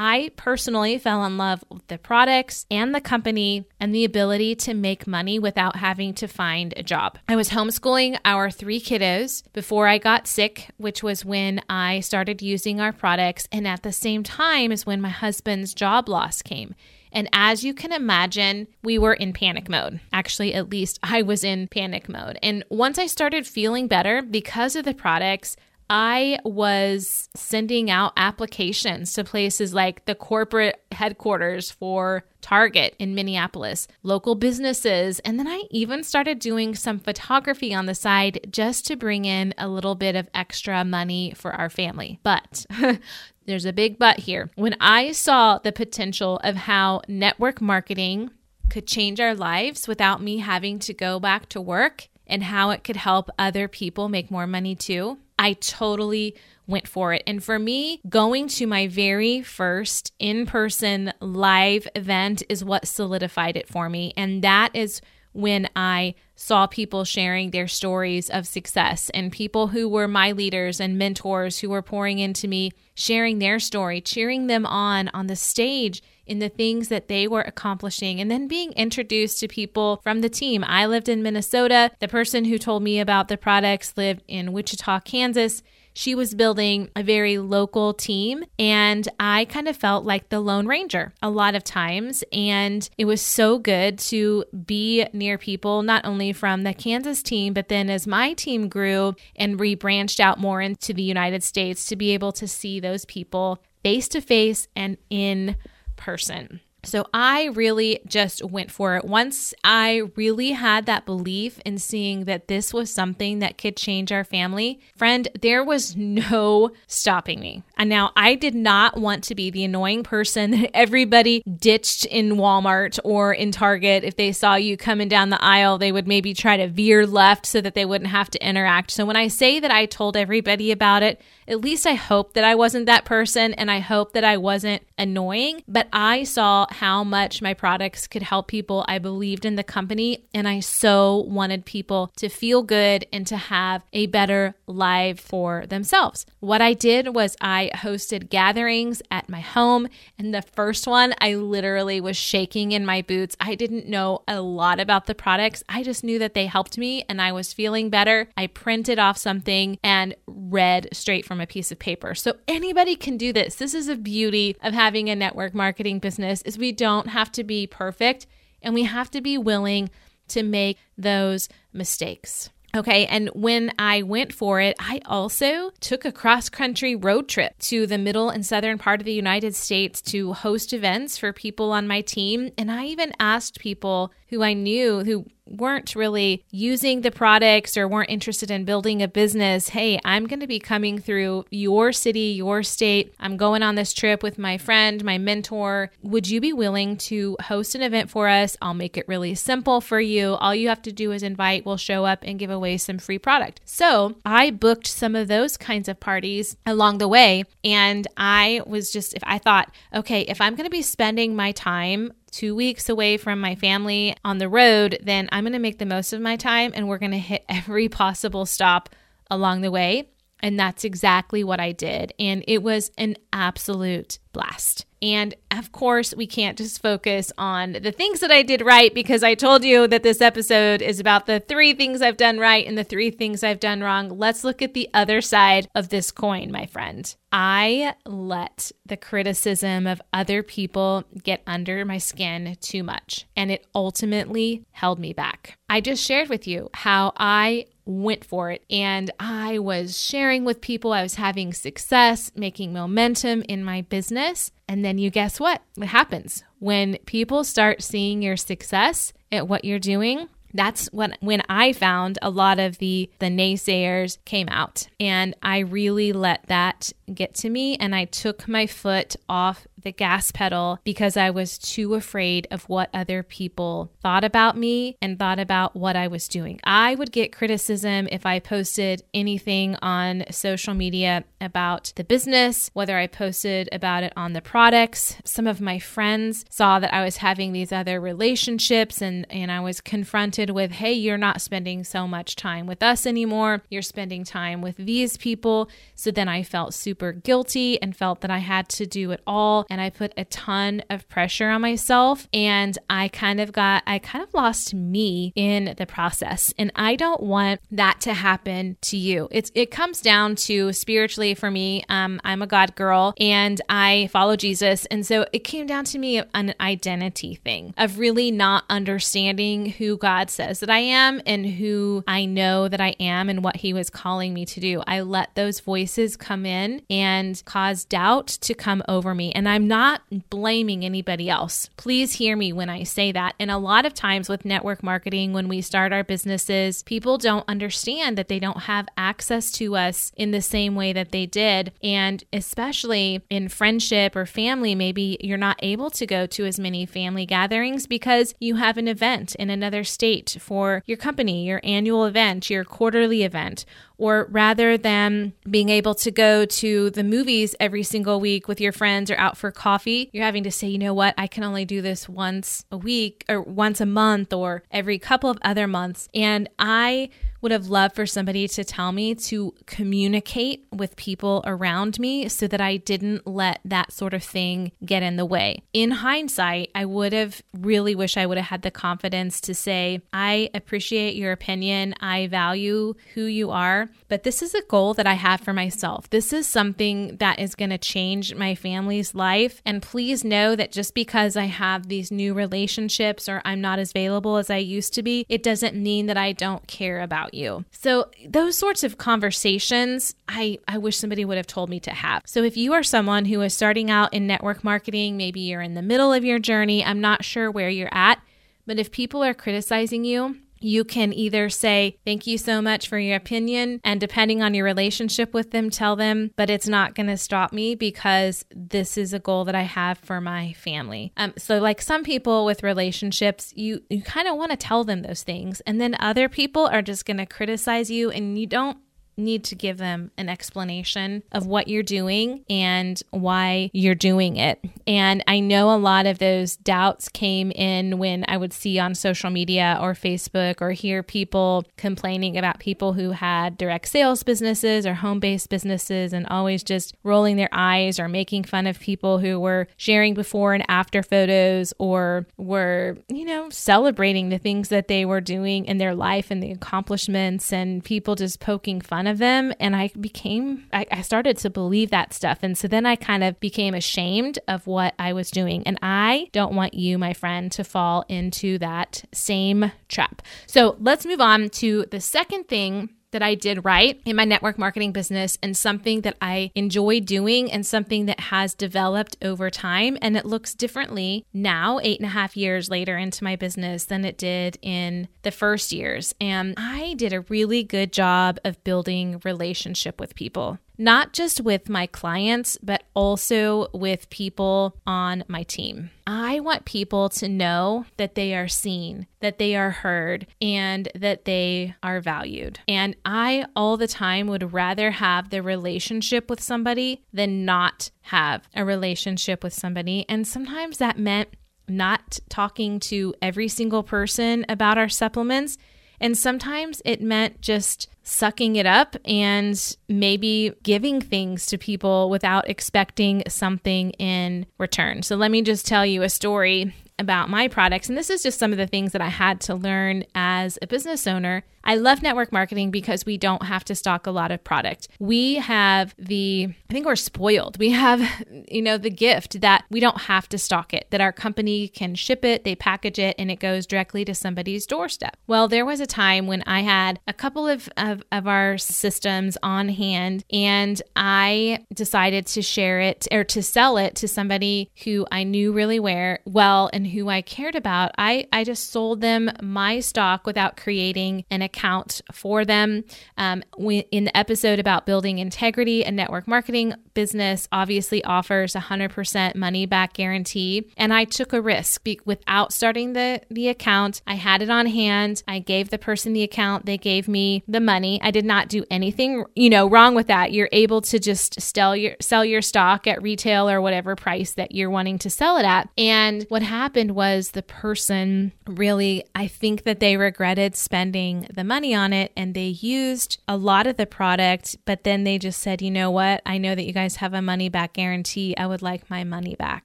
I 0.02 0.32
personally 0.38 0.98
fell 0.98 1.26
in 1.26 1.38
love 1.38 1.62
with 1.70 1.86
the 1.88 1.98
products 1.98 2.66
and 2.72 2.96
the 2.96 3.02
company 3.02 3.66
and 3.82 3.94
the 3.94 4.06
ability 4.06 4.56
to 4.56 4.74
make 4.74 5.06
money 5.06 5.40
without 5.40 5.76
having 5.76 6.14
to 6.14 6.28
find 6.30 6.74
a 6.78 6.84
job. 6.84 7.18
I 7.28 7.36
was 7.36 7.50
homeschooling 7.50 8.18
our 8.24 8.50
three 8.50 8.80
kiddos 8.80 9.44
before 9.52 9.88
I 9.88 9.98
got 9.98 10.26
sick, 10.26 10.70
which 10.78 11.04
was 11.04 11.26
when 11.26 11.62
I 11.68 12.00
started 12.00 12.42
using 12.42 12.80
our 12.80 12.94
products. 12.94 13.50
And 13.52 13.68
at 13.68 13.84
the 13.84 13.92
same 13.92 14.24
time 14.24 14.72
is 14.72 14.86
when 14.86 15.02
my 15.02 15.10
husband's 15.10 15.74
job 15.74 16.08
loss 16.08 16.42
came. 16.42 16.76
And 17.12 17.28
as 17.34 17.66
you 17.66 17.74
can 17.74 17.92
imagine, 17.92 18.68
we 18.82 18.98
were 18.98 19.16
in 19.16 19.34
panic 19.34 19.68
mode. 19.68 20.00
Actually, 20.14 20.54
at 20.54 20.70
least 20.70 20.98
I 21.04 21.24
was 21.24 21.44
in 21.44 21.68
panic 21.68 22.08
mode. 22.08 22.40
And 22.42 22.64
once 22.70 22.98
I 22.98 23.08
started 23.08 23.46
feeling 23.46 23.90
better 23.90 24.22
because 24.22 24.78
of 24.78 24.86
the 24.86 24.94
products, 24.94 25.58
I 25.90 26.40
was 26.44 27.30
sending 27.36 27.90
out 27.90 28.14
applications 28.16 29.14
to 29.14 29.24
places 29.24 29.74
like 29.74 30.06
the 30.06 30.14
corporate 30.14 30.82
headquarters 30.92 31.72
for 31.72 32.26
Target 32.42 32.96
in 33.00 33.16
Minneapolis, 33.16 33.88
local 34.04 34.36
businesses, 34.36 35.20
and 35.20 35.40
then 35.40 35.48
I 35.48 35.64
even 35.72 36.04
started 36.04 36.40
doing 36.40 36.76
some 36.76 37.00
photography 37.00 37.74
on 37.74 37.86
the 37.86 37.96
side 37.96 38.48
just 38.52 38.86
to 38.88 38.96
bring 38.96 39.26
in 39.26 39.54
a 39.58 39.68
little 39.68 39.96
bit 39.96 40.16
of 40.16 40.30
extra 40.34 40.86
money 40.86 41.34
for 41.36 41.52
our 41.52 41.70
family. 41.70 42.20
But 42.24 42.66
there's 43.46 43.66
a 43.66 43.74
big 43.74 43.98
but 43.98 44.20
here. 44.20 44.52
When 44.56 44.76
I 44.80 45.12
saw 45.12 45.58
the 45.58 45.72
potential 45.72 46.40
of 46.44 46.56
how 46.56 47.02
network 47.08 47.62
marketing 47.62 48.30
could 48.70 48.88
change 48.88 49.20
our 49.20 49.34
lives 49.34 49.88
without 49.88 50.22
me 50.22 50.38
having 50.38 50.78
to 50.80 50.94
go 50.94 51.20
back 51.20 51.50
to 51.50 51.60
work 51.60 52.08
and 52.30 52.44
how 52.44 52.70
it 52.70 52.84
could 52.84 52.96
help 52.96 53.30
other 53.38 53.68
people 53.68 54.10
make 54.10 54.32
more 54.32 54.48
money 54.48 54.76
too, 54.76 55.18
I 55.38 55.54
totally 55.54 56.36
went 56.68 56.88
for 56.88 57.14
it. 57.14 57.24
And 57.26 57.44
for 57.44 57.58
me, 57.58 58.02
going 58.08 58.48
to 58.50 58.68
my 58.68 58.88
very 58.88 59.42
first 59.42 60.14
in 60.20 60.46
person 60.46 61.14
live 61.20 61.88
event 61.96 62.44
is 62.48 62.64
what 62.64 62.88
solidified 62.88 63.58
it 63.58 63.68
for 63.68 63.90
me. 63.90 64.14
And 64.16 64.44
that 64.44 64.76
is 64.76 65.02
when 65.32 65.70
I 65.76 66.16
saw 66.36 66.68
people 66.68 67.04
sharing 67.04 67.52
their 67.52 67.68
stories 67.68 68.30
of 68.30 68.48
success 68.48 69.10
and 69.12 69.32
people 69.32 69.68
who 69.68 69.88
were 69.88 70.08
my 70.08 70.32
leaders 70.32 70.80
and 70.80 70.98
mentors 70.98 71.60
who 71.60 71.70
were 71.70 71.82
pouring 71.82 72.20
into 72.20 72.48
me, 72.48 72.72
sharing 72.94 73.40
their 73.40 73.60
story, 73.60 74.02
cheering 74.02 74.48
them 74.48 74.66
on 74.66 75.10
on 75.10 75.28
the 75.28 75.36
stage 75.36 76.02
in 76.30 76.40
the 76.40 76.50
things 76.50 76.88
that 76.88 77.08
they 77.08 77.28
were 77.28 77.42
accomplishing, 77.42 78.22
and 78.22 78.30
then 78.30 78.48
being 78.48 78.72
introduced 78.74 79.40
to 79.40 79.48
people 79.48 80.00
from 80.04 80.22
the 80.22 80.30
team. 80.30 80.64
I 80.66 80.86
lived 80.86 81.10
in 81.10 81.24
Minnesota. 81.24 81.92
The 82.00 82.08
person 82.08 82.46
who 82.46 82.58
told 82.58 82.84
me 82.84 83.00
about 83.00 83.28
the 83.28 83.38
products 83.38 83.98
lived 83.98 84.24
in 84.28 84.54
Wichita, 84.54 85.02
Kansas 85.02 85.62
she 86.00 86.16
was 86.16 86.34
building 86.34 86.90
a 86.96 87.04
very 87.04 87.38
local 87.38 87.94
team. 87.94 88.46
And 88.58 89.06
I 89.20 89.44
kind 89.46 89.68
of 89.68 89.76
felt 89.76 90.06
like 90.06 90.30
the 90.30 90.40
Lone 90.40 90.66
Ranger 90.66 91.14
a 91.22 91.30
lot 91.30 91.56
of 91.56 91.64
times. 91.66 92.24
And 92.32 92.90
it 92.98 93.04
was 93.04 93.22
so 93.22 93.60
good 93.60 94.00
to 94.00 94.46
be 94.66 95.06
near 95.12 95.38
people, 95.38 95.84
not 95.84 96.06
only 96.06 96.32
from 96.32 96.64
the 96.64 96.74
Kansas 96.74 97.22
team, 97.22 97.54
but 97.54 97.68
then 97.68 97.90
as 97.90 98.08
my 98.08 98.32
team 98.32 98.70
grew 98.70 99.16
and 99.36 99.60
rebranched 99.60 100.22
out 100.22 100.40
more 100.40 100.62
into 100.62 100.94
the 100.94 101.04
United 101.04 101.44
States, 101.44 101.86
to 101.88 101.98
be 101.98 102.12
able 102.12 102.32
to 102.32 102.48
see 102.48 102.80
those 102.80 103.04
people 103.04 103.62
face 103.84 104.08
to 104.10 104.22
face 104.22 104.70
and 104.78 104.98
in 105.10 105.58
person. 106.00 106.62
So 106.84 107.06
I 107.14 107.46
really 107.48 108.00
just 108.08 108.44
went 108.44 108.72
for 108.72 108.96
it. 108.96 109.04
Once 109.04 109.54
I 109.64 110.04
really 110.16 110.52
had 110.52 110.86
that 110.86 111.06
belief 111.06 111.60
in 111.66 111.78
seeing 111.78 112.26
that 112.26 112.48
this 112.48 112.74
was 112.74 112.92
something 112.92 113.40
that 113.40 113.58
could 113.58 113.76
change 113.76 114.12
our 114.12 114.24
family, 114.24 114.80
friend, 114.96 115.28
there 115.42 115.64
was 115.64 115.98
no 115.98 116.72
stopping 116.88 117.42
me. 117.42 117.64
And 117.78 117.90
now 117.90 118.12
I 118.16 118.36
did 118.36 118.56
not 118.56 118.98
want 118.98 119.26
to 119.26 119.36
be 119.36 119.50
the 119.50 119.66
annoying 119.66 120.04
person 120.04 120.52
that 120.52 120.72
everybody 120.74 121.44
ditched 121.44 122.06
in 122.06 122.38
Walmart 122.38 122.98
or 123.04 123.34
in 123.34 123.52
Target. 123.52 124.06
If 124.06 124.16
they 124.16 124.32
saw 124.32 124.56
you 124.56 124.78
coming 124.78 125.10
down 125.10 125.30
the 125.30 125.44
aisle, 125.44 125.78
they 125.78 125.92
would 125.92 126.08
maybe 126.08 126.34
try 126.34 126.56
to 126.58 126.68
veer 126.68 127.06
left 127.06 127.46
so 127.46 127.60
that 127.60 127.76
they 127.76 127.86
wouldn't 127.86 128.12
have 128.12 128.30
to 128.32 128.48
interact. 128.48 128.92
So 128.92 129.06
when 129.06 129.18
I 129.18 129.28
say 129.28 129.60
that 129.60 129.72
I 129.72 129.86
told 129.86 130.16
everybody 130.16 130.72
about 130.72 131.04
it, 131.04 131.22
at 131.46 131.62
least 131.62 131.86
I 131.86 131.96
hope 131.96 132.34
that 132.34 132.44
I 132.44 132.56
wasn't 132.56 132.86
that 132.86 133.06
person 133.06 133.54
and 133.56 133.70
I 133.70 133.80
hope 133.80 134.14
that 134.14 134.24
I 134.24 134.38
wasn't 134.38 134.84
annoying, 135.00 135.64
but 135.68 135.88
I 135.92 136.24
saw 136.24 136.68
how 136.70 137.04
much 137.04 137.42
my 137.42 137.54
products 137.54 138.06
could 138.06 138.22
help 138.22 138.48
people. 138.48 138.86
I 138.88 139.00
believed 139.00 139.46
in 139.46 139.56
the 139.56 139.64
company 139.64 140.26
and 140.34 140.48
I 140.48 140.60
so 140.60 141.26
wanted 141.28 141.66
people 141.66 142.12
to 142.18 142.30
feel 142.30 142.62
good 142.62 143.08
and 143.12 143.26
to 143.28 143.38
have 143.38 143.84
a 143.94 144.06
better 144.08 144.56
life 144.68 145.20
for 145.20 145.66
themselves. 145.66 146.26
What 146.42 146.62
I 146.62 146.74
did 146.74 147.16
was 147.16 147.36
I 147.42 147.72
hosted 147.74 148.30
gatherings 148.30 149.02
at 149.10 149.30
my 149.30 149.40
home, 149.40 149.88
and 150.18 150.34
the 150.34 150.42
first 150.42 150.86
one, 150.86 151.14
I 151.22 151.36
literally 151.36 152.02
was 152.02 152.18
shaking 152.18 152.74
in 152.74 152.86
my 152.86 153.02
boots. 153.02 153.38
I 153.40 153.56
didn't 153.56 153.88
know 153.88 154.24
a 154.28 154.42
lot 154.42 154.80
about 154.80 155.06
the 155.06 155.16
products, 155.16 155.64
I 155.70 155.84
just 155.84 156.04
knew 156.04 156.20
that 156.20 156.34
they 156.34 156.48
helped 156.48 156.78
me 156.78 157.06
and 157.08 157.22
I 157.22 157.32
was 157.32 157.54
feeling 157.54 157.90
better. 157.90 158.30
I 158.36 158.48
printed 158.48 159.00
off 159.00 159.18
something 159.18 159.78
and 159.84 160.16
read 160.28 160.90
straight 160.92 161.26
from 161.26 161.40
a 161.40 161.48
piece 161.48 161.72
of 161.72 161.80
paper. 161.80 162.16
So 162.16 162.34
anybody 162.48 162.96
can 162.96 163.16
do 163.16 163.32
this. 163.32 163.56
This 163.56 163.74
is 163.74 163.88
a 163.88 163.96
beauty 163.96 164.58
of 164.62 164.74
having 164.74 164.89
a 164.96 165.16
network 165.16 165.54
marketing 165.54 166.00
business 166.00 166.42
is 166.44 166.58
we 166.58 166.72
don't 166.72 167.08
have 167.08 167.32
to 167.34 167.44
be 167.44 167.68
perfect 167.68 168.28
and 168.62 168.74
we 168.74 168.84
have 168.84 169.10
to 169.12 169.22
be 169.22 169.38
willing 169.38 169.90
to 170.30 170.44
make 170.44 170.78
those 170.98 171.50
mistakes. 171.74 172.50
Okay. 172.76 173.08
And 173.08 173.30
when 173.34 173.72
I 173.80 174.04
went 174.04 174.32
for 174.32 174.62
it, 174.62 174.76
I 174.80 175.02
also 175.06 175.72
took 175.80 176.06
a 176.06 176.12
cross 176.12 176.50
country 176.50 176.96
road 176.96 177.28
trip 177.28 177.58
to 177.60 177.88
the 177.88 177.98
middle 177.98 178.30
and 178.30 178.46
southern 178.46 178.78
part 178.78 179.02
of 179.02 179.06
the 179.06 179.14
United 179.14 179.56
States 179.56 180.02
to 180.04 180.34
host 180.34 180.72
events 180.72 181.18
for 181.18 181.34
people 181.34 181.72
on 181.72 181.88
my 181.88 182.02
team. 182.02 182.52
And 182.58 182.72
I 182.72 182.86
even 182.86 183.12
asked 183.20 183.60
people 183.60 184.14
who 184.28 184.44
I 184.44 184.54
knew 184.54 185.04
who 185.04 185.26
weren't 185.50 185.96
really 185.96 186.44
using 186.52 187.02
the 187.02 187.12
products 187.12 187.76
or 187.76 187.88
weren't 187.88 188.10
interested 188.10 188.52
in 188.52 188.66
building 188.66 189.02
a 189.02 189.08
business, 189.08 189.70
hey, 189.70 190.00
I'm 190.06 190.28
going 190.28 190.40
to 190.40 190.48
be 190.48 190.60
coming 190.60 191.00
through 191.00 191.46
your 191.50 191.92
city, 191.92 192.34
your 192.38 192.64
state. 192.64 193.14
I'm 193.20 193.38
going 193.38 193.64
on 193.64 193.76
this 193.76 193.94
trip 193.94 194.24
with 194.24 194.38
my 194.38 194.58
friend, 194.58 195.04
my 195.04 195.18
mentor. 195.18 195.92
Would 196.02 196.30
you 196.30 196.40
be 196.40 196.54
willing 196.54 196.98
to 196.98 197.38
host 197.42 197.76
an 197.76 197.82
event 197.82 198.10
for 198.10 198.28
us? 198.28 198.56
I'll 198.62 198.74
make 198.74 198.98
it 198.98 199.08
really 199.08 199.36
simple 199.36 199.82
for 199.82 200.00
you. 200.00 200.36
All 200.36 200.54
you 200.54 200.70
have 200.70 200.82
to 200.84 200.92
do 200.92 201.12
is 201.12 201.24
invite, 201.24 201.66
we'll 201.66 201.78
show 201.78 202.06
up 202.06 202.20
and 202.24 202.40
give 202.40 202.50
away 202.50 202.78
some 202.78 203.00
free 203.00 203.20
product. 203.20 203.62
So 203.66 204.16
I 204.26 204.52
booked 204.52 204.88
some 204.88 205.16
of 205.16 205.28
those 205.28 205.58
kinds 205.58 205.90
of 205.90 206.00
parties 206.00 206.56
along 206.66 207.00
the 207.00 207.08
way. 207.08 207.44
And 207.64 208.08
I 208.18 208.62
was 208.66 208.92
just, 208.92 209.14
if 209.14 209.24
I 209.26 209.38
thought, 209.38 209.74
okay, 209.94 210.22
if 210.22 210.42
I'm 210.42 210.56
going 210.56 210.66
to 210.66 210.70
be 210.70 210.82
spending 210.82 211.36
my 211.36 211.52
time 211.52 212.14
two 212.30 212.56
weeks 212.56 212.90
away 212.90 213.18
from 213.18 213.40
my 213.40 213.56
family 213.56 214.16
on 214.24 214.38
the 214.38 214.50
road, 214.50 215.00
then 215.02 215.30
I'm 215.32 215.44
going 215.44 215.54
to 215.54 215.60
make 215.60 215.80
the 215.80 215.86
most 215.86 216.14
of 216.14 216.22
my 216.22 216.36
time 216.36 216.72
and 216.76 216.88
we're 216.88 216.98
going 216.98 217.12
to 217.12 217.18
hit 217.18 217.46
every 217.50 217.90
possible 217.90 218.46
stop 218.46 218.90
along 219.30 219.62
the 219.62 219.72
way. 219.72 220.10
And 220.42 220.60
that's 220.60 220.84
exactly 220.84 221.44
what 221.44 221.60
I 221.60 221.72
did. 221.72 222.14
And 222.20 222.44
it 222.48 222.64
was 222.64 222.92
an 222.98 223.18
absolute 223.34 224.20
blast. 224.32 224.86
And 225.02 225.34
of 225.52 225.72
course, 225.72 226.14
we 226.14 226.28
can't 226.28 226.58
just 226.58 226.82
focus 226.82 227.32
on 227.38 227.74
the 227.74 227.92
things 227.92 228.20
that 228.20 228.32
I 228.32 228.44
did 228.44 228.62
right 228.62 228.94
because 228.94 229.24
I 229.24 229.34
told 229.34 229.64
you 229.64 229.88
that 229.88 230.04
this 230.04 230.22
episode 230.22 230.82
is 230.82 231.00
about 231.00 231.26
the 231.26 231.40
three 231.40 231.74
things 231.74 232.02
I've 232.02 232.18
done 232.18 232.38
right 232.38 232.68
and 232.68 232.78
the 232.78 232.84
three 232.84 233.10
things 233.10 233.44
I've 233.44 233.62
done 233.62 233.82
wrong. 233.82 234.10
Let's 234.10 234.44
look 234.44 234.62
at 234.62 234.74
the 234.74 234.90
other 234.94 235.22
side 235.22 235.70
of 235.74 235.90
this 235.90 236.12
coin, 236.12 236.52
my 236.52 236.66
friend. 236.66 237.16
I 237.32 237.96
let 238.06 238.72
the 238.86 238.98
criticism 238.98 239.88
of 239.88 240.02
other 240.12 240.44
people 240.44 241.06
get 241.24 241.44
under 241.48 241.86
my 241.86 241.98
skin 241.98 242.58
too 242.60 242.84
much, 242.84 243.26
and 243.36 243.52
it 243.52 243.68
ultimately 243.74 244.66
held 244.72 245.00
me 245.00 245.14
back. 245.14 245.58
I 245.70 245.80
just 245.80 246.04
shared 246.04 246.30
with 246.30 246.48
you 246.48 246.70
how 246.74 247.14
I 247.16 247.68
went 247.90 248.24
for 248.24 248.52
it. 248.52 248.64
And 248.70 249.10
I 249.20 249.58
was 249.60 250.00
sharing 250.00 250.46
with 250.46 250.62
people, 250.62 250.94
I 250.94 251.02
was 251.02 251.16
having 251.16 251.54
success, 251.54 252.32
making 252.36 252.72
momentum 252.72 253.42
in 253.50 253.64
my 253.64 253.82
business. 253.82 254.52
And 254.68 254.86
then 254.86 255.00
you 255.00 255.10
guess 255.10 255.40
what? 255.40 255.64
What 255.76 255.88
happens 255.88 256.44
when 256.60 256.98
people 257.06 257.44
start 257.44 257.82
seeing 257.82 258.22
your 258.22 258.38
success 258.38 259.12
at 259.32 259.48
what 259.48 259.66
you're 259.66 259.80
doing? 259.80 260.30
that's 260.54 260.88
when 260.88 261.16
when 261.20 261.44
I 261.48 261.74
found 261.74 262.18
a 262.22 262.30
lot 262.30 262.60
of 262.60 262.78
the 262.80 263.10
the 263.20 263.28
naysayers 263.28 264.18
came 264.26 264.50
out 264.50 264.88
and 265.00 265.36
I 265.44 265.60
really 265.60 266.12
let 266.14 266.48
that 266.48 266.92
get 267.14 267.36
to 267.36 267.50
me 267.50 267.76
and 267.76 267.96
I 267.96 268.06
took 268.06 268.48
my 268.48 268.66
foot 268.66 269.16
off 269.28 269.68
the 269.82 269.92
gas 269.92 270.32
pedal 270.32 270.80
because 270.84 271.18
I 271.18 271.30
was 271.30 271.58
too 271.58 271.96
afraid 271.96 272.48
of 272.52 272.68
what 272.70 272.90
other 272.94 273.24
people 273.24 273.92
thought 274.02 274.24
about 274.24 274.58
me 274.58 274.98
and 275.02 275.18
thought 275.18 275.40
about 275.40 275.76
what 275.76 275.96
I 275.96 276.08
was 276.08 276.28
doing. 276.28 276.60
I 276.64 276.96
would 276.96 277.12
get 277.12 277.32
criticism 277.32 278.08
if 278.12 278.26
I 278.26 278.40
posted 278.40 279.04
anything 279.14 279.76
on 279.82 280.26
social 280.32 280.74
media 280.74 281.24
about 281.42 281.94
the 281.96 282.04
business, 282.04 282.70
whether 282.74 282.98
I 282.98 283.08
posted 283.08 283.70
about 283.72 284.04
it 284.04 284.14
on 284.16 284.34
the 284.34 284.42
products. 284.42 285.18
Some 285.24 285.48
of 285.48 285.62
my 285.62 285.80
friends 285.80 286.46
saw 286.50 286.80
that 286.80 286.94
I 286.94 287.04
was 287.04 287.18
having 287.18 287.54
these 287.54 287.72
other 287.72 288.00
relationships 288.00 289.02
and, 289.02 289.26
and 289.30 289.52
I 289.52 289.60
was 289.60 289.82
confronted 289.82 290.50
with, 290.50 290.72
hey, 290.72 290.94
you're 290.94 291.18
not 291.18 291.42
spending 291.42 291.84
so 291.84 292.08
much 292.08 292.36
time 292.36 292.68
with 292.68 292.84
us 292.84 293.06
anymore. 293.06 293.62
You're 293.70 293.82
spending 293.82 294.24
time 294.24 294.62
with 294.62 294.78
these 294.78 295.18
people. 295.18 295.70
So 295.96 296.12
then 296.12 296.28
I 296.28 296.44
felt 296.44 296.74
super 296.74 297.12
guilty 297.12 297.82
and 297.82 297.96
felt 297.96 298.22
that 298.22 298.32
I 298.32 298.40
had 298.40 298.70
to 298.70 298.86
do 298.86 299.12
it 299.12 299.22
all 299.26 299.66
and 299.70 299.80
I 299.80 299.90
put 299.90 300.14
a 300.18 300.26
ton 300.26 300.84
of 300.90 301.08
pressure 301.10 301.50
on 301.50 301.62
myself 301.62 302.28
and 302.34 302.78
I 302.90 303.08
kind 303.10 303.40
of 303.40 303.52
got 303.52 303.84
I 303.86 304.00
kind 304.00 304.24
of 304.24 304.34
lost 304.34 304.74
me 304.74 305.32
in 305.36 305.76
the 305.78 305.86
process 305.86 306.54
and 306.58 306.72
I 306.76 306.96
don't 306.96 307.22
want 307.22 307.62
that 307.72 308.02
to 308.02 308.14
happen 308.14 308.78
to 308.82 308.98
you. 308.98 309.28
It's 309.32 309.52
it 309.56 309.72
comes 309.72 310.02
down 310.02 310.36
to 310.36 310.74
spiritually 310.74 311.36
for 311.36 311.52
me 311.52 311.84
um, 311.90 312.20
I'm 312.24 312.42
a 312.42 312.48
God 312.48 312.76
girl 312.76 313.14
and 313.20 313.62
I 313.70 314.10
follow 314.12 314.36
Jesus 314.36 314.86
and 314.88 315.06
so 315.06 315.26
it 315.34 315.44
came 315.44 315.68
down 315.68 315.86
to 315.86 316.00
me 316.00 316.22
an 316.34 316.54
identity 316.60 317.36
thing 317.36 317.74
of 317.78 318.00
really 318.00 318.32
not 318.32 318.64
understanding 318.70 319.68
who 319.68 319.98
God 319.98 320.30
says 320.30 320.60
that 320.62 320.70
I 320.70 320.80
am 320.80 321.22
and 321.26 321.46
who 321.46 322.04
I 322.08 322.26
know 322.26 322.68
that 322.68 322.82
I 322.82 322.96
am 323.00 323.30
and 323.30 323.44
what 323.44 323.58
he 323.58 323.74
was 323.74 323.90
calling 323.90 324.34
me 324.34 324.46
to 324.46 324.60
do. 324.60 324.82
I 324.88 325.02
let 325.02 325.36
those 325.36 325.60
voices 325.60 326.18
come 326.18 326.46
in 326.46 326.82
and 326.90 327.42
cause 327.46 327.86
doubt 327.86 328.28
to 328.28 328.54
come 328.54 328.84
over 328.88 329.14
me 329.14 329.32
and 329.34 329.48
I 329.48 329.59
I'm 329.60 329.68
not 329.68 330.04
blaming 330.30 330.86
anybody 330.86 331.30
else. 331.30 331.70
Please 331.76 332.14
hear 332.14 332.38
me 332.38 332.54
when 332.54 332.70
I 332.70 332.84
say 332.84 333.12
that. 333.12 333.36
And 333.42 333.52
a 333.52 333.58
lot 333.58 333.86
of 333.86 333.94
times 333.94 334.30
with 334.30 334.46
network 334.46 334.82
marketing, 334.82 335.34
when 335.34 335.50
we 335.50 335.60
start 335.60 335.92
our 335.92 336.02
businesses, 336.02 336.82
people 336.84 337.18
don't 337.18 337.44
understand 337.46 338.18
that 338.18 338.30
they 338.30 338.40
don't 338.40 338.62
have 338.62 338.88
access 338.96 339.52
to 339.52 339.76
us 339.76 340.14
in 340.16 340.32
the 340.32 340.42
same 340.42 340.76
way 340.76 340.94
that 340.94 341.12
they 341.12 341.26
did. 341.26 341.74
And 341.84 342.24
especially 342.32 343.22
in 343.30 343.50
friendship 343.50 344.16
or 344.16 344.26
family, 344.26 344.76
maybe 344.76 345.18
you're 345.20 345.38
not 345.38 345.60
able 345.62 345.90
to 345.90 346.06
go 346.06 346.26
to 346.28 346.46
as 346.46 346.58
many 346.58 346.86
family 346.86 347.26
gatherings 347.26 347.86
because 347.86 348.34
you 348.40 348.56
have 348.56 348.78
an 348.78 348.88
event 348.88 349.36
in 349.36 349.50
another 349.50 349.84
state 349.84 350.38
for 350.40 350.84
your 350.86 350.98
company, 350.98 351.46
your 351.46 351.60
annual 351.66 352.06
event, 352.06 352.50
your 352.50 352.64
quarterly 352.64 353.24
event, 353.24 353.66
or 354.00 354.28
rather 354.32 354.78
than 354.78 355.34
being 355.50 355.70
able 355.70 355.94
to 355.94 356.10
go 356.10 356.46
to 356.46 356.90
the 356.92 357.04
movies 357.04 357.54
every 357.60 357.84
single 357.84 358.20
week 358.20 358.48
with 358.48 358.60
your 358.60 358.72
friends 358.72 359.12
or 359.12 359.18
out 359.18 359.38
for 359.38 359.52
coffee, 359.52 360.10
you're 360.14 360.24
having 360.24 360.44
to 360.44 360.52
say, 360.52 360.68
you 360.68 360.80
know 360.80 360.94
what, 360.94 361.14
I 361.18 361.28
can 361.28 361.44
only 361.44 361.66
do 361.66 361.82
this 361.82 362.10
once 362.10 362.66
a 362.72 362.78
week 362.78 363.26
or 363.30 363.42
once 363.42 363.82
a 363.82 363.86
month 363.86 364.34
or 364.34 364.64
every 364.72 364.98
couple 364.98 365.30
of 365.30 365.38
other 365.44 365.68
months. 365.68 366.08
And 366.16 366.50
I 366.58 367.10
would 367.42 367.52
have 367.52 367.68
loved 367.68 367.96
for 367.96 368.06
somebody 368.06 368.48
to 368.48 368.64
tell 368.64 368.92
me 368.92 369.16
to 369.16 369.54
communicate 369.66 370.66
with 370.72 370.96
people 370.96 371.44
around 371.46 372.00
me 372.00 372.28
so 372.28 372.48
that 372.48 372.62
I 372.62 372.78
didn't 372.78 373.26
let 373.26 373.60
that 373.66 373.92
sort 373.92 374.14
of 374.14 374.24
thing 374.24 374.72
get 374.84 375.04
in 375.04 375.16
the 375.16 375.26
way. 375.26 375.64
In 375.74 375.92
hindsight, 375.92 376.72
I 376.76 376.86
would 376.86 377.14
have 377.14 377.42
really 377.54 377.96
wish 377.96 378.18
I 378.18 378.26
would 378.26 378.38
have 378.38 378.48
had 378.48 378.62
the 378.62 378.72
confidence 378.72 379.42
to 379.42 379.54
say, 379.54 380.02
I 380.14 380.50
appreciate 380.54 381.16
your 381.16 381.32
opinion. 381.32 381.96
I 382.00 382.28
value 382.28 382.96
who 383.14 383.24
you 383.24 383.52
are, 383.52 383.90
but 384.08 384.24
this 384.24 384.42
is 384.42 384.54
a 384.54 384.62
goal 384.64 384.94
that 384.96 385.08
I 385.08 385.14
have 385.14 385.42
for 385.42 385.54
myself. 385.54 386.10
This 386.10 386.34
is 386.34 386.48
something 386.48 387.18
that 387.18 387.40
is 387.40 387.56
going 387.56 387.70
to 387.70 387.78
change 387.78 388.36
my 388.36 388.56
family's 388.56 389.16
life. 389.16 389.62
And 389.66 389.82
please 389.82 390.24
know 390.24 390.56
that 390.56 390.72
just 390.72 390.94
because 390.94 391.36
I 391.36 391.46
have 391.46 391.88
these 391.88 392.12
new 392.12 392.34
relationships 392.34 393.28
or 393.30 393.42
I'm 393.46 393.62
not 393.62 393.80
as 393.80 393.92
available 393.92 394.38
as 394.38 394.50
I 394.50 394.58
used 394.58 394.94
to 394.94 395.04
be, 395.04 395.26
it 395.30 395.44
doesn't 395.44 395.76
mean 395.76 396.08
that 396.08 396.18
I 396.18 396.32
don't 396.32 396.66
care 396.68 397.02
about 397.02 397.29
about 397.30 397.38
you. 397.38 397.66
So 397.72 398.10
those 398.28 398.58
sorts 398.58 398.84
of 398.84 398.98
conversations, 398.98 400.16
I, 400.28 400.60
I 400.68 400.78
wish 400.78 400.98
somebody 400.98 401.26
would 401.26 401.38
have 401.38 401.48
told 401.48 401.70
me 401.70 401.80
to 401.82 401.92
have. 401.92 402.24
So 402.26 402.44
if 402.44 402.58
you 402.58 402.74
are 402.74 402.84
someone 402.84 403.26
who 403.26 403.42
is 403.42 403.54
starting 403.54 403.90
out 403.90 404.14
in 404.14 404.28
network 404.28 404.64
marketing, 404.64 405.18
maybe 405.18 405.42
you're 405.42 405.62
in 405.62 405.76
the 405.76 405.82
middle 405.82 406.14
of 406.14 406.26
your 406.26 406.40
journey, 406.40 406.84
I'm 406.84 407.02
not 407.02 407.24
sure 407.24 407.52
where 407.52 407.70
you're 407.70 407.94
at, 407.94 408.22
but 408.66 408.80
if 408.80 408.92
people 408.92 409.24
are 409.24 409.34
criticizing 409.34 410.04
you, 410.04 410.38
you 410.60 410.84
can 410.84 411.14
either 411.14 411.50
say, 411.50 411.98
Thank 412.06 412.28
you 412.28 412.38
so 412.38 412.62
much 412.62 412.88
for 412.88 413.00
your 413.00 413.16
opinion. 413.16 413.82
And 413.84 414.00
depending 414.00 414.42
on 414.42 414.54
your 414.54 414.66
relationship 414.66 415.34
with 415.34 415.52
them, 415.52 415.70
tell 415.70 415.96
them, 415.96 416.32
but 416.36 416.50
it's 416.50 416.68
not 416.68 416.96
going 416.96 417.08
to 417.08 417.18
stop 417.18 417.54
me 417.54 417.76
because 417.76 418.46
this 418.56 418.98
is 418.98 419.14
a 419.14 419.20
goal 419.20 419.46
that 419.46 419.56
I 419.56 419.64
have 419.64 419.98
for 420.00 420.22
my 420.22 420.54
family. 420.54 421.14
Um, 421.18 421.34
so, 421.38 421.60
like 421.60 421.82
some 421.82 422.04
people 422.04 422.46
with 422.46 422.64
relationships, 422.64 423.54
you, 423.56 423.84
you 423.90 424.02
kind 424.02 424.28
of 424.28 424.38
want 424.38 424.52
to 424.52 424.58
tell 424.58 424.84
them 424.84 425.02
those 425.02 425.24
things. 425.24 425.62
And 425.62 425.80
then 425.80 425.96
other 426.00 426.30
people 426.30 426.68
are 426.68 426.82
just 426.82 427.06
going 427.06 427.18
to 427.18 427.26
criticize 427.26 427.90
you 427.90 428.10
and 428.12 428.38
you 428.38 428.48
don't 428.48 428.78
need 429.20 429.44
to 429.46 429.56
give 429.56 429.78
them 429.78 430.12
an 430.18 430.30
explanation 430.30 431.24
of 431.32 431.46
what 431.46 431.68
you're 431.68 431.84
doing 431.84 432.44
and 432.50 433.02
why 433.12 433.70
you're 433.74 433.96
doing 433.96 434.38
it. 434.38 434.64
And 434.88 435.24
I 435.28 435.40
know 435.40 435.74
a 435.74 435.78
lot 435.78 436.06
of 436.06 436.20
those 436.20 436.56
doubts 436.58 437.10
came 437.10 437.52
in 437.52 437.98
when 437.98 438.26
I 438.28 438.38
would 438.38 438.54
see 438.54 438.80
on 438.80 438.96
social 438.96 439.30
media 439.30 439.78
or 439.82 439.94
Facebook 439.94 440.62
or 440.62 440.72
hear 440.72 441.04
people 441.04 441.66
complaining 441.78 442.38
about 442.38 442.60
people 442.60 442.94
who 442.94 443.12
had 443.12 443.58
direct 443.58 443.88
sales 443.88 444.24
businesses 444.24 444.86
or 444.86 444.96
home 444.96 445.20
based 445.20 445.50
businesses 445.50 446.14
and 446.14 446.26
always 446.28 446.64
just 446.64 446.96
rolling 447.04 447.36
their 447.36 447.50
eyes 447.52 448.00
or 448.00 448.08
making 448.08 448.44
fun 448.44 448.68
of 448.68 448.80
people 448.80 449.20
who 449.20 449.40
were 449.40 449.68
sharing 449.78 450.14
before 450.14 450.54
and 450.54 450.64
after 450.68 451.04
photos 451.04 451.74
or 451.78 452.26
were, 452.38 452.98
you 453.10 453.26
know, 453.26 453.50
celebrating 453.50 454.30
the 454.30 454.38
things 454.38 454.70
that 454.70 454.88
they 454.88 455.06
were 455.06 455.22
doing 455.22 455.66
in 455.66 455.78
their 455.78 455.96
life 455.96 456.32
and 456.32 456.42
the 456.42 456.52
accomplishments 456.52 457.52
and 457.52 457.84
people 457.84 458.16
just 458.16 458.40
poking 458.40 458.82
fun 458.82 459.08
of 459.10 459.18
them. 459.18 459.54
And 459.60 459.76
I 459.76 459.90
became, 460.00 460.66
I, 460.72 460.86
I 460.92 461.02
started 461.02 461.38
to 461.38 461.50
believe 461.50 461.90
that 461.92 462.14
stuff. 462.14 462.40
And 462.42 462.58
so 462.58 462.68
then 462.68 462.86
I 462.86 462.96
kind 462.96 463.24
of 463.24 463.40
became 463.40 463.74
ashamed 463.74 464.40
of 464.48 464.68
what 464.68 464.94
I 465.00 465.14
was 465.14 465.32
doing. 465.32 465.64
And 465.66 465.78
I 465.82 466.30
don't 466.32 466.54
want 466.54 466.74
you, 466.74 466.98
my 466.98 467.14
friend, 467.14 467.52
to 467.54 467.64
fall 467.64 468.06
into 468.08 468.58
that 468.60 469.04
same 469.14 469.72
trap. 469.88 470.22
So 470.48 470.78
let's 470.80 471.06
move 471.06 471.22
on 471.22 471.50
to 471.50 471.86
the 471.92 472.00
second 472.00 472.48
thing 472.48 472.90
that 473.12 473.24
I 473.24 473.36
did 473.36 473.66
right 473.66 474.00
in 474.06 474.16
my 474.16 474.26
network 474.26 474.58
marketing 474.58 474.92
business 474.92 475.38
and 475.42 475.56
something 475.56 476.02
that 476.02 476.18
I 476.22 476.52
enjoy 476.56 477.00
doing 477.00 477.52
and 477.52 477.66
something 477.66 478.06
that 478.06 478.20
has 478.20 478.54
developed 478.54 479.18
over 479.22 479.50
time. 479.50 479.98
And 480.02 480.16
it 480.16 480.26
looks 480.26 480.54
differently 480.54 481.26
now, 481.34 481.80
eight 481.82 482.00
and 482.00 482.06
a 482.06 482.10
half 482.10 482.38
years 482.38 482.70
later 482.70 482.98
into 482.98 483.24
my 483.24 483.36
business, 483.36 483.86
than 483.86 484.06
it 484.06 484.18
did 484.18 484.58
in 484.62 485.08
the 485.24 485.32
first 485.32 485.72
years. 485.72 486.14
And 486.22 486.54
I 486.58 486.94
did 486.96 487.14
a 487.14 487.22
really 487.22 487.64
good 487.64 487.92
job 487.92 488.40
of 488.44 488.64
building 488.64 489.22
relationship 489.24 490.00
with 490.00 490.16
people 490.16 490.60
not 490.80 491.12
just 491.14 491.42
with 491.42 491.70
my 491.70 491.86
clients, 491.86 492.58
but 492.64 492.84
also 492.94 493.68
with 493.74 494.10
people 494.10 494.78
on 494.88 495.24
my 495.28 495.44
team. 495.44 495.92
I 496.08 496.40
want 496.40 496.66
people 496.66 497.10
to 497.10 497.28
know 497.28 497.86
that 497.98 498.16
they 498.16 498.34
are 498.34 498.48
seen, 498.48 499.06
that 499.20 499.38
they 499.38 499.56
are 499.56 499.72
heard, 499.72 500.26
and 500.42 500.90
that 500.96 501.26
they 501.26 501.76
are 501.84 502.00
valued. 502.00 502.60
And 502.68 502.96
I 503.06 503.46
all 503.56 503.78
the 503.78 503.88
time 503.88 504.28
would 504.28 504.54
rather 504.54 504.92
have 504.92 505.30
the 505.30 505.44
relationship 505.44 506.30
with 506.30 506.42
somebody 506.42 507.04
than 507.14 507.46
not 507.46 507.92
have 508.04 508.48
a 508.56 508.64
relationship 508.64 509.44
with 509.44 509.54
somebody. 509.54 510.06
And 510.08 510.26
sometimes 510.26 510.78
that 510.78 510.98
meant 510.98 511.30
not 511.68 512.20
talking 512.30 512.80
to 512.80 513.14
every 513.22 513.48
single 513.48 513.84
person 513.84 514.46
about 514.50 514.78
our 514.78 514.90
supplements. 514.90 515.58
And 516.02 516.18
sometimes 516.18 516.82
it 516.86 517.02
meant 517.02 517.42
just 517.42 517.90
sucking 518.10 518.56
it 518.56 518.66
up 518.66 518.96
and 519.06 519.78
maybe 519.88 520.54
giving 520.64 521.00
things 521.00 521.46
to 521.48 521.58
people 521.58 522.10
without 522.10 522.50
expecting 522.50 523.24
something 523.28 523.92
in 523.92 524.46
return. 524.58 525.04
So, 525.04 525.16
let 525.16 525.32
me 525.32 525.42
just 525.42 525.68
tell 525.68 525.86
you 525.86 526.02
a 526.02 526.10
story 526.10 526.74
about 527.00 527.30
my 527.30 527.48
products. 527.48 527.90
And 527.90 527.98
this 527.98 528.10
is 528.10 528.22
just 528.22 528.38
some 528.38 528.52
of 528.52 528.58
the 528.58 528.68
things 528.68 528.92
that 528.92 529.02
I 529.02 529.08
had 529.08 529.42
to 529.42 529.56
learn 529.56 530.04
as 530.14 530.60
a 530.62 530.68
business 530.68 531.08
owner. 531.08 531.44
I 531.64 531.76
love 531.76 532.02
network 532.02 532.32
marketing 532.32 532.72
because 532.72 533.06
we 533.06 533.18
don't 533.18 533.44
have 533.44 533.64
to 533.66 533.76
stock 533.76 534.08
a 534.08 534.12
lot 534.12 534.32
of 534.32 534.44
product. 534.44 534.88
We 535.00 535.36
have 535.36 535.94
the, 535.98 536.50
I 536.70 536.74
think 536.74 536.86
we're 536.86 536.96
spoiled. 536.96 537.60
We 537.60 537.72
have, 537.72 538.02
you 538.50 538.62
know, 538.62 538.78
the 538.78 538.90
gift 538.90 539.42
that 539.42 539.66
we 539.70 539.80
don't 539.80 540.02
have 540.02 540.28
to 540.30 540.38
stock 540.38 540.74
it, 540.74 540.88
that 540.90 541.02
our 541.02 541.12
company 541.12 541.68
can 541.68 541.96
ship 541.96 542.24
it, 542.24 542.44
they 542.44 542.56
package 542.56 543.00
it, 543.00 543.16
and 543.20 543.30
it 543.30 543.40
goes 543.40 543.66
directly 543.66 544.06
to 544.06 544.16
somebody's 544.16 544.66
doorstep. 544.66 545.18
Well, 545.28 545.48
there 545.48 545.66
was 545.66 545.80
a 545.80 545.86
time 545.86 546.28
when 546.28 546.44
I 546.44 546.62
had 546.62 547.00
a 547.08 547.14
couple 547.14 547.48
of, 547.48 547.70
of, 547.78 548.04
of 548.12 548.28
our 548.28 548.58
systems 548.58 549.38
on 549.44 549.70
hand 549.70 550.24
and 550.32 550.82
I 550.96 551.66
decided 551.74 552.26
to 552.28 552.42
share 552.42 552.80
it 552.80 553.08
or 553.12 553.24
to 553.26 553.44
sell 553.44 553.78
it 553.78 553.96
to 553.96 554.08
somebody 554.08 554.72
who 554.84 555.06
I 555.12 555.24
knew 555.24 555.52
really 555.52 555.80
well 555.80 556.70
and 556.74 556.88
who 556.90 557.10
I 557.10 557.22
cared 557.22 557.56
about, 557.56 557.92
I, 557.98 558.28
I 558.34 558.44
just 558.44 558.72
sold 558.72 559.02
them 559.02 559.32
my 559.42 559.80
stock 559.80 560.26
without 560.26 560.58
creating 560.58 561.26
an 561.32 561.42
account 561.42 562.02
for 562.12 562.46
them. 562.46 562.84
Um, 563.18 563.44
in 563.58 564.06
the 564.06 564.18
episode 564.18 564.60
about 564.60 564.86
building 564.86 565.20
integrity, 565.20 565.84
a 565.84 565.92
network 565.92 566.28
marketing 566.28 566.74
business 566.94 567.48
obviously 567.52 568.04
offers 568.04 568.56
a 568.56 568.60
100% 568.60 569.36
money 569.36 569.66
back 569.66 569.94
guarantee. 569.94 570.70
And 570.78 570.94
I 570.94 571.06
took 571.06 571.34
a 571.34 571.42
risk 571.42 571.84
be- 571.84 572.00
without 572.06 572.52
starting 572.52 572.94
the, 572.94 573.22
the 573.30 573.48
account. 573.48 574.02
I 574.06 574.16
had 574.16 574.42
it 574.42 574.50
on 574.50 574.66
hand. 574.66 575.24
I 575.28 575.40
gave 575.40 575.70
the 575.70 575.78
person 575.78 576.14
the 576.14 576.24
account. 576.24 576.66
They 576.66 576.78
gave 576.78 577.08
me 577.08 577.44
the 577.48 577.60
money. 577.60 578.00
I 578.02 578.12
did 578.12 578.26
not 578.26 578.50
do 578.50 578.66
anything, 578.70 579.26
you 579.36 579.50
know, 579.50 579.70
wrong 579.70 579.96
with 579.96 580.08
that. 580.08 580.32
You're 580.32 580.50
able 580.52 580.82
to 580.82 581.00
just 581.00 581.40
sell 581.40 581.76
your, 581.76 581.96
sell 582.02 582.26
your 582.26 582.42
stock 582.42 582.88
at 582.88 583.02
retail 583.02 583.50
or 583.50 583.62
whatever 583.62 583.96
price 583.96 584.34
that 584.34 584.54
you're 584.54 584.70
wanting 584.70 584.98
to 585.00 585.10
sell 585.10 585.38
it 585.38 585.46
at. 585.46 585.70
And 585.78 586.26
what 586.30 586.42
happened 586.42 586.79
was 586.88 587.32
the 587.32 587.44
person 587.44 588.32
really, 588.48 589.04
I 589.14 589.28
think 589.28 589.64
that 589.64 589.80
they 589.80 589.98
regretted 589.98 590.56
spending 590.56 591.28
the 591.34 591.44
money 591.44 591.76
on 591.76 591.94
it 591.94 592.12
and 592.16 592.34
they 592.34 592.48
used 592.48 593.20
a 593.28 593.38
lot 593.38 593.68
of 593.68 593.78
the 593.78 593.86
product, 593.86 594.58
but 594.66 594.84
then 594.84 595.04
they 595.04 595.18
just 595.18 595.40
said, 595.40 595.62
you 595.62 595.72
know 595.72 595.92
what? 595.92 596.22
I 596.26 596.38
know 596.38 596.56
that 596.56 596.66
you 596.66 596.74
guys 596.74 596.98
have 596.98 597.14
a 597.14 597.22
money 597.22 597.50
back 597.50 597.74
guarantee. 597.74 598.36
I 598.38 598.48
would 598.48 598.62
like 598.62 598.90
my 598.90 599.04
money 599.04 599.36
back. 599.36 599.64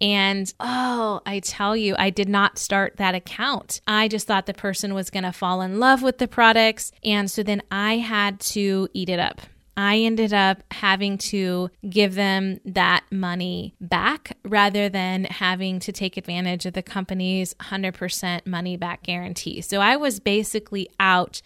And 0.00 0.52
oh, 0.60 1.20
I 1.26 1.40
tell 1.40 1.76
you, 1.76 1.94
I 1.98 2.10
did 2.10 2.28
not 2.28 2.58
start 2.58 2.96
that 2.96 3.14
account. 3.14 3.80
I 3.86 4.08
just 4.08 4.26
thought 4.26 4.46
the 4.46 4.54
person 4.54 4.94
was 4.94 5.10
going 5.10 5.24
to 5.24 5.32
fall 5.32 5.60
in 5.60 5.80
love 5.80 6.02
with 6.02 6.18
the 6.18 6.28
products. 6.28 6.92
And 7.04 7.30
so 7.30 7.42
then 7.42 7.62
I 7.70 7.98
had 7.98 8.40
to 8.40 8.88
eat 8.92 9.08
it 9.08 9.18
up. 9.18 9.40
I 9.80 9.96
ended 9.96 10.34
up 10.34 10.62
having 10.70 11.16
to 11.16 11.70
give 11.88 12.14
them 12.14 12.60
that 12.66 13.04
money 13.10 13.74
back 13.80 14.36
rather 14.44 14.90
than 14.90 15.24
having 15.24 15.78
to 15.80 15.90
take 15.90 16.18
advantage 16.18 16.66
of 16.66 16.74
the 16.74 16.82
company's 16.82 17.54
100% 17.54 18.44
money 18.44 18.76
back 18.76 19.02
guarantee. 19.02 19.62
So 19.62 19.80
I 19.80 19.96
was 19.96 20.20
basically 20.20 20.90
out 21.00 21.40